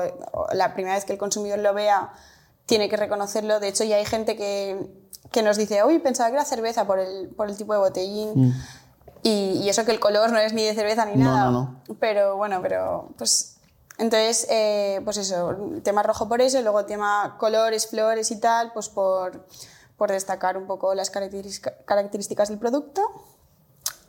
[0.52, 2.12] la primera vez que el consumidor lo vea
[2.68, 3.60] tiene que reconocerlo.
[3.60, 4.88] De hecho ya hay gente que,
[5.32, 8.32] que nos dice, uy, pensaba que era cerveza por el, por el tipo de botellín.
[8.36, 8.54] Mm.
[9.24, 11.50] Y, y, eso que el color no es ni de cerveza ni No, nada.
[11.50, 13.56] no, Pero bueno, pero pues
[13.98, 18.72] entonces, eh, pues eso, tema rojo por eso, y luego tema colores, flores y tal,
[18.74, 19.44] pues por,
[19.98, 23.02] por destacar un poco las característica- características del producto.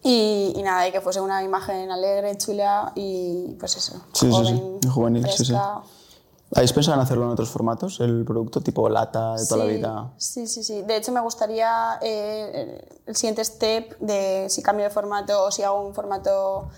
[0.02, 3.94] Y, y nada, y que fuese una imagen alegre, chula y pues eso.
[4.12, 4.52] Sí, sí, sí,
[4.88, 5.54] joven, juvenil, sí, sí.
[6.54, 10.12] ¿Habéis pensado en hacerlo en otros formatos, el producto, tipo lata de toda la vida?
[10.16, 10.82] Sí, sí, sí.
[10.82, 15.62] De hecho, me gustaría eh, el siguiente step de si cambio de formato o si
[15.62, 16.68] hago un formato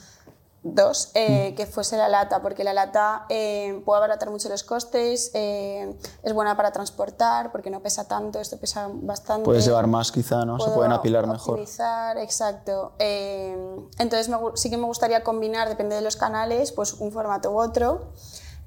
[0.62, 5.30] 2, eh, que fuese la lata, porque la lata eh, puede abaratar mucho los costes,
[5.32, 9.44] es buena para transportar porque no pesa tanto, esto pesa bastante.
[9.44, 10.58] Puedes llevar más quizá, ¿no?
[10.58, 11.52] Se Puedo pueden apilar mejor.
[11.52, 12.92] optimizar, exacto.
[12.98, 13.56] Eh,
[13.98, 17.60] entonces me sí que me gustaría combinar, depende de los canales, pues un formato u
[17.60, 18.08] otro.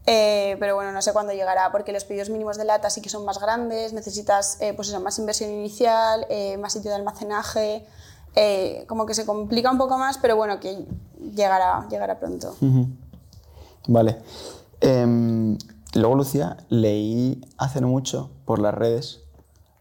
[0.06, 3.10] Eh, pero bueno, no sé cuándo llegará, porque los pedidos mínimos de lata sí que
[3.10, 7.86] son más grandes, necesitas eh, pues eso, más inversión inicial, eh, más sitio de almacenaje,
[8.36, 10.86] eh, como que se complica un poco más, pero bueno, que
[11.36, 12.56] llegará, llegará pronto.
[13.88, 14.18] Vale.
[14.82, 15.58] Em,
[15.94, 19.22] luego, Lucía, leí hace no mucho por las redes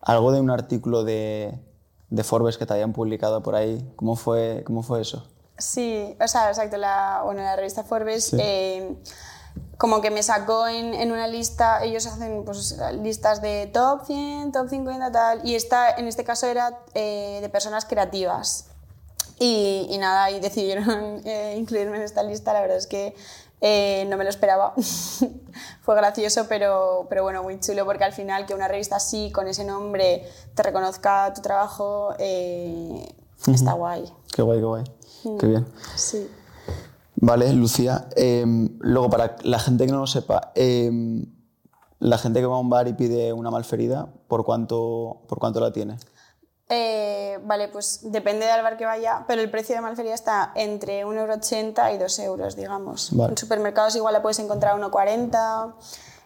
[0.03, 1.59] algo de un artículo de,
[2.11, 3.93] de Forbes que te habían publicado por ahí.
[3.97, 5.27] ¿Cómo fue, cómo fue eso?
[5.57, 8.97] Sí, o sea, exacto, la, bueno, la revista Forbes eh,
[9.79, 14.53] como que me sacó en, en una lista, ellos hacen pues, listas de top 100,
[14.53, 18.67] top 50, tal, y esta, en este caso era eh, de personas creativas.
[19.39, 23.17] Y, y nada, y decidieron eh, incluirme en esta lista, la verdad es que
[23.65, 24.75] eh, no me lo esperaba.
[25.83, 29.47] Fue gracioso, pero, pero bueno, muy chulo, porque al final que una revista así, con
[29.47, 33.15] ese nombre, te reconozca tu trabajo, eh,
[33.47, 34.13] está guay.
[34.35, 34.85] Qué guay, qué guay.
[35.25, 35.39] Mm.
[35.39, 35.67] Qué bien.
[35.95, 36.29] Sí.
[37.23, 38.09] Vale, Lucía.
[38.17, 41.25] em, luego, para la gente que no lo sepa, em,
[42.01, 45.61] la gente que va a un bar y pide una malferida, ¿por cuánto, por cuánto
[45.61, 45.99] la tiene?
[46.69, 51.05] Eh, vale, pues depende del bar que vaya, pero el precio de Malferia está entre
[51.07, 53.11] 1,80€ y 2 euros, digamos.
[53.13, 53.31] Vale.
[53.31, 55.75] En supermercados igual la puedes encontrar a 1,40€,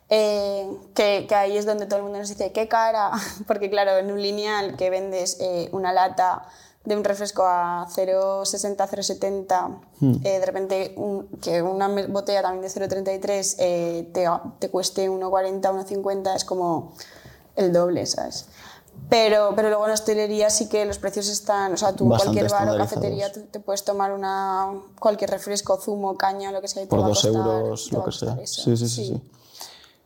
[0.08, 3.10] eh, que, que ahí es donde todo el mundo nos dice, qué cara,
[3.46, 6.46] porque claro, en un lineal que vendes eh, una lata
[6.86, 9.80] de un refresco a 0,60, 0,70,
[10.24, 14.26] eh, de repente un- que una botella también de 0,33 eh, te,
[14.60, 16.94] te cueste 1,40, 1,50, es como
[17.56, 18.46] el doble, ¿sabes?
[19.10, 22.40] Pero, pero luego en hostelería sí que los precios están, o sea, tú en Bastante
[22.40, 24.68] cualquier bar o cafetería te, te puedes tomar una,
[24.98, 27.96] cualquier refresco, zumo, caña, lo que sea, y Por va a dos costar- euros, te
[27.96, 28.34] lo que sea.
[28.40, 28.62] eso.
[28.62, 29.22] Sí, sí, sí, sí.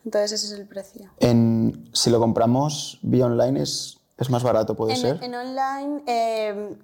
[0.04, 1.10] Entonces ese es el precio.
[1.20, 5.22] En, si lo compramos vía online es, es más barato, puede En, ser.
[5.24, 6.76] en online eh,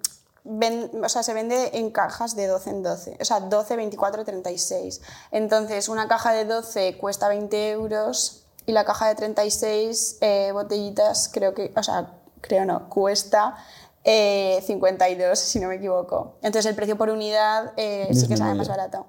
[0.43, 4.25] ven- o sea, se vende en cajas de 12 en 12, o sea, 12, 24,
[4.25, 5.01] 36.
[5.31, 11.29] Entonces, una caja de 12 cuesta 20 euros y la caja de 36 eh, botellitas,
[11.33, 13.55] creo que, o sea, creo no, cuesta
[14.03, 16.35] eh, 52, si no me equivoco.
[16.41, 19.05] Entonces, el precio por unidad eh, sí que sale más barato.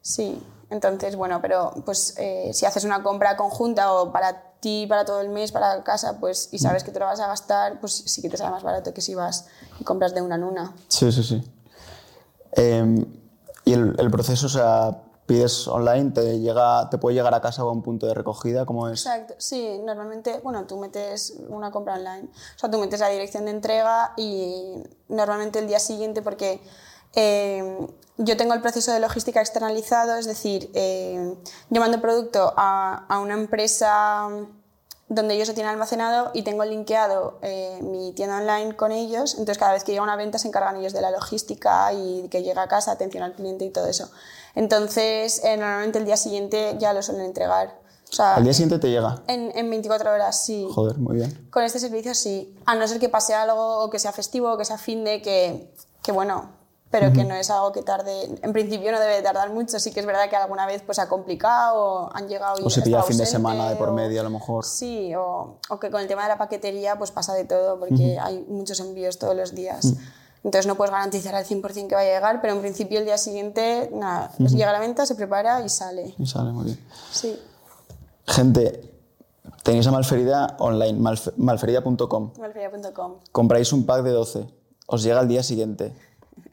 [0.00, 5.04] Sí, entonces, bueno, pero pues eh, si haces una compra conjunta o para ti, para
[5.04, 7.92] todo el mes, para casa, pues y sabes que te lo vas a gastar, pues
[7.92, 9.46] sí que te sale más barato que si vas
[9.78, 10.74] y compras de una en una.
[10.88, 11.42] Sí, sí, sí.
[12.52, 13.04] Em,
[13.64, 17.64] y el, el proceso, o sea, pides online, te, llega, te puede llegar a casa
[17.64, 19.04] o a un punto de recogida, ¿cómo es?
[19.04, 23.44] Exacto, sí, normalmente, bueno, tú metes una compra online, o sea, tú metes la dirección
[23.46, 24.74] de entrega y
[25.08, 26.60] normalmente el día siguiente, porque
[27.14, 27.86] eh,
[28.18, 31.34] yo tengo el proceso de logística externalizado, es decir, eh,
[31.70, 34.28] yo mando producto a, a una empresa
[35.08, 39.58] donde ellos lo tienen almacenado y tengo linkeado eh, mi tienda online con ellos, entonces
[39.58, 42.62] cada vez que llega una venta se encargan ellos de la logística y que llega
[42.62, 44.10] a casa, atención al cliente y todo eso.
[44.54, 47.78] Entonces, eh, normalmente el día siguiente ya lo suelen entregar.
[48.10, 49.22] O sea, Al día siguiente te llega.
[49.26, 50.68] en, en 24 horas, sí.
[50.74, 51.48] Joder, muy bien.
[51.50, 52.54] Con este servicio sí.
[52.66, 55.22] A no ser que pase algo, o que sea festivo, o que sea fin de,
[55.22, 56.50] que, que bueno,
[56.92, 58.12] pero que no es algo que tarde.
[58.42, 59.80] En principio no debe de tardar mucho.
[59.80, 62.70] Sí que es verdad que alguna vez pues ha complicado, o han llegado y O
[62.70, 64.64] se pilla fin de semana de por medio, a lo mejor.
[64.64, 68.18] Sí, o, o que con el tema de la paquetería pues pasa de todo, porque
[68.20, 69.94] hay muchos envíos todos los días.
[70.44, 73.16] Entonces no puedes garantizar al 100% que vaya a llegar, pero en principio el día
[73.16, 76.14] siguiente, nada, llega a la venta, se prepara y sale.
[76.18, 76.78] Y sale muy bien.
[77.10, 77.40] Sí,
[78.26, 78.92] Gente,
[79.62, 82.32] tenéis a Malferida online, malfe- malferida.com.
[82.38, 83.14] malferia.com.
[83.32, 84.46] Compráis un pack de 12,
[84.86, 85.92] os llega al día siguiente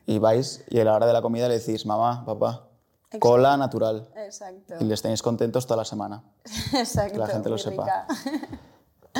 [0.10, 2.66] y vais y a la hora de la comida le decís, mamá, papá,
[3.20, 4.07] Cola natural.
[4.16, 4.76] Exacto.
[4.80, 6.24] Y les tenéis contentos toda la semana.
[6.74, 7.14] Exacto.
[7.14, 8.07] Que la gente lo sepa.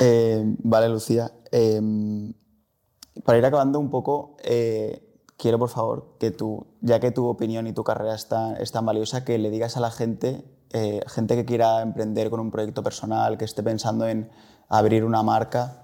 [0.02, 1.32] Eh, vale, Lucía.
[1.50, 2.32] eh,
[3.24, 7.66] para ir acabando un poco, eh, quiero por favor que tú, ya que tu opinión
[7.66, 11.00] y tu carrera es tan, es tan valiosa, que le digas a la gente, eh,
[11.08, 14.30] gente que quiera emprender con un proyecto personal, que esté pensando en
[14.68, 15.82] abrir una marca,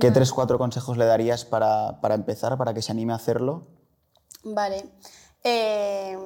[0.00, 3.75] ¿qué tres, cuatro consejos le darías para, para empezar, para que se anime a hacerlo?
[4.54, 4.84] Vale.
[5.42, 6.16] Eh,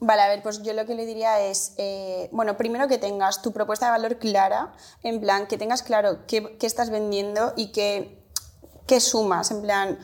[0.00, 3.42] vale, a ver, pues yo lo que le diría es, eh, bueno, primero que tengas
[3.42, 4.72] tu propuesta de valor clara,
[5.02, 8.24] en plan, que tengas claro qué, qué estás vendiendo y qué,
[8.86, 9.98] qué sumas, en plan,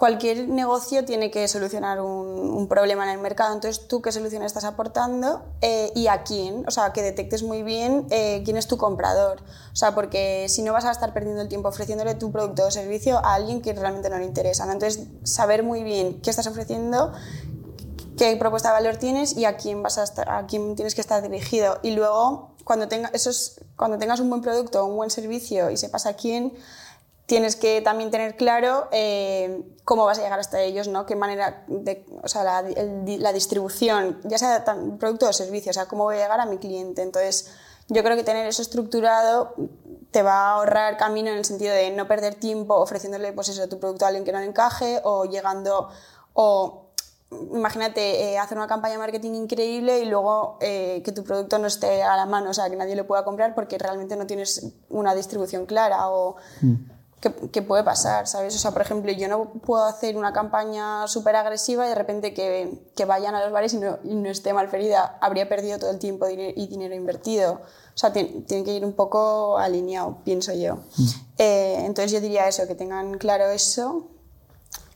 [0.00, 4.64] cualquier negocio tiene que solucionar un, problema en el mercado, entonces tú qué solución estás
[4.64, 8.78] aportando eh, y a quién, o sea, que detectes muy bien eh, quién es tu
[8.78, 12.64] comprador, o sea, porque si no vas a estar perdiendo el tiempo ofreciéndole tu producto
[12.66, 14.72] o servicio a alguien que realmente no le interesa, ¿no?
[14.72, 17.12] entonces saber muy bien qué estás ofreciendo,
[18.16, 21.02] qué propuesta de valor tienes y a quién vas a estar, a quién tienes que
[21.02, 21.78] estar dirigido.
[21.82, 25.76] Y luego cuando tenga, eso es, cuando tengas un buen producto un buen servicio y
[25.76, 26.54] sepas a quién
[27.30, 31.06] tienes que también tener claro eh, cómo vas a llegar hasta ellos, ¿no?
[31.06, 34.64] Qué manera, de, o sea, la, distribución, ya sea
[34.98, 37.02] producto o servicio, o sea, cómo voy a llegar a mi cliente.
[37.02, 37.52] Entonces,
[37.86, 39.54] yo creo que tener eso estructurado
[40.10, 43.68] te va a ahorrar camino en el sentido de no perder tiempo ofreciéndole, pues eso,
[43.68, 45.88] tu producto a alguien que no le encaje o llegando,
[46.32, 46.86] o
[47.54, 51.68] imagínate eh, hacer una campaña de marketing increíble y luego eh, que tu producto no
[51.68, 54.72] esté a la mano, o sea, que nadie lo pueda comprar porque realmente no tienes
[54.88, 56.34] una distribución clara o
[57.20, 58.54] que, que puede pasar, ¿sabes?
[58.54, 62.32] O sea, por ejemplo, yo no puedo hacer una campaña súper agresiva y de repente
[62.34, 65.90] que, que vayan a los bares y no, y no esté malferida, habría perdido todo
[65.90, 67.60] el tiempo y dinero invertido.
[67.94, 70.78] O sea, tien- tiene que ir un poco alineado, pienso yo.
[71.36, 74.06] Eh, entonces yo diría eso, que tengan claro eso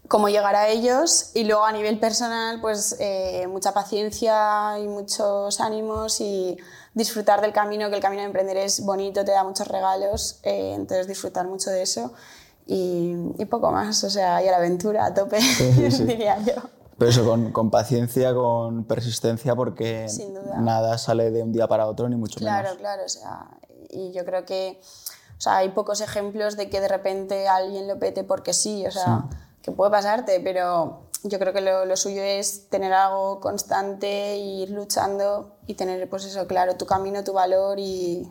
[0.08, 5.60] cómo llegar a ellos y luego a nivel personal pues eh, mucha paciencia y muchos
[5.60, 6.58] ánimos y
[6.94, 10.72] disfrutar del camino que el camino de emprender es bonito te da muchos regalos eh,
[10.74, 12.12] entonces disfrutar mucho de eso
[12.66, 16.04] y, y poco más o sea y a la aventura a tope sí, sí.
[16.06, 16.54] diría yo
[16.96, 20.06] Pero eso, con, con paciencia, con persistencia, porque
[20.58, 22.78] nada sale de un día para otro, ni mucho Claro, menos.
[22.78, 23.48] claro, o sea,
[23.90, 24.80] y yo creo que
[25.36, 28.90] o sea, hay pocos ejemplos de que de repente alguien lo pete porque sí, o
[28.92, 29.24] sea,
[29.60, 34.70] que puede pasarte, pero yo creo que lo, lo suyo es tener algo constante, ir
[34.70, 38.28] luchando y tener, pues eso, claro, tu camino, tu valor y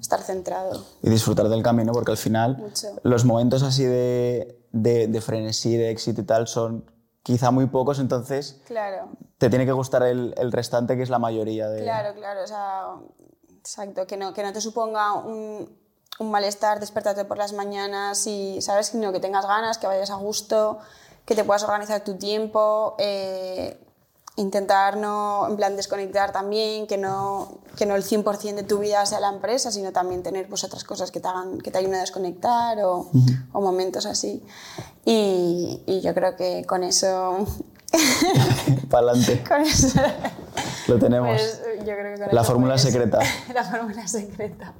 [0.00, 0.84] estar centrado.
[1.02, 2.88] Y disfrutar del camino, porque al final Mucho.
[3.02, 6.84] los momentos así de, de, de frenesí, de éxito y tal, son
[7.22, 9.08] quizá muy pocos, entonces Claro.
[9.38, 11.82] te tiene que gustar el, el restante, que es la mayoría de...
[11.82, 12.86] Claro, claro, o sea,
[13.58, 15.68] exacto, que no, que no te suponga un,
[16.20, 18.88] un malestar despertarte por las mañanas y, ¿sabes?
[18.88, 20.78] Sino que tengas ganas, que vayas a gusto,
[21.24, 23.78] que te puedas organizar tu tiempo, eh,
[24.38, 29.04] intentar no, en plan, desconectar también, que no, que no el 100% de tu vida
[29.06, 31.96] sea la empresa, sino también tener pues, otras cosas que te, hagan, que te ayuden
[31.96, 33.10] a desconectar o,
[33.52, 34.42] o momentos así.
[35.04, 37.46] Y, y yo creo que con eso...
[38.90, 39.98] Para adelante, con eso
[40.88, 41.28] lo tenemos.
[41.40, 43.18] pues, yo creo que con La eso fórmula puedes- secreta.
[43.54, 44.74] la fórmula secreta.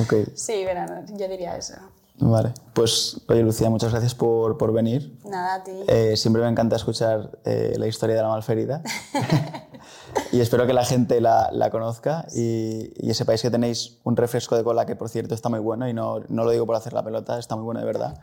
[0.00, 1.74] Ok, Sí, verano, yo diría eso.
[2.18, 2.52] Vale.
[2.72, 5.18] Pues, oye, Lucía, muchas gracias por, por venir.
[5.24, 5.72] Nada, a ti.
[5.88, 8.82] Eh, siempre me encanta escuchar eh, la historia de la malferida.
[10.32, 14.56] y espero que la gente la, la conozca y, y sepáis que tenéis un refresco
[14.56, 16.92] de cola que, por cierto, está muy bueno y no, no lo digo por hacer
[16.92, 18.20] la pelota, está muy bueno de verdad.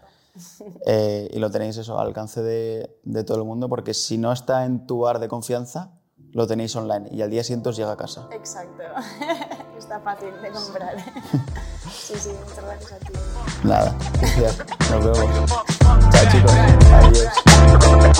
[0.85, 4.31] Eh, y lo tenéis eso al alcance de, de todo el mundo porque si no
[4.31, 5.91] está en tu bar de confianza,
[6.33, 8.27] lo tenéis online y al día siguiente os llega a casa.
[8.31, 8.83] Exacto.
[9.77, 10.95] Está fácil de comprar.
[11.91, 13.13] sí, sí, muchas gracias a ti.
[13.63, 14.57] Nada, gracias.
[14.91, 15.51] Nos vemos.
[16.11, 16.51] Chao chicos.
[16.93, 18.17] Adiós.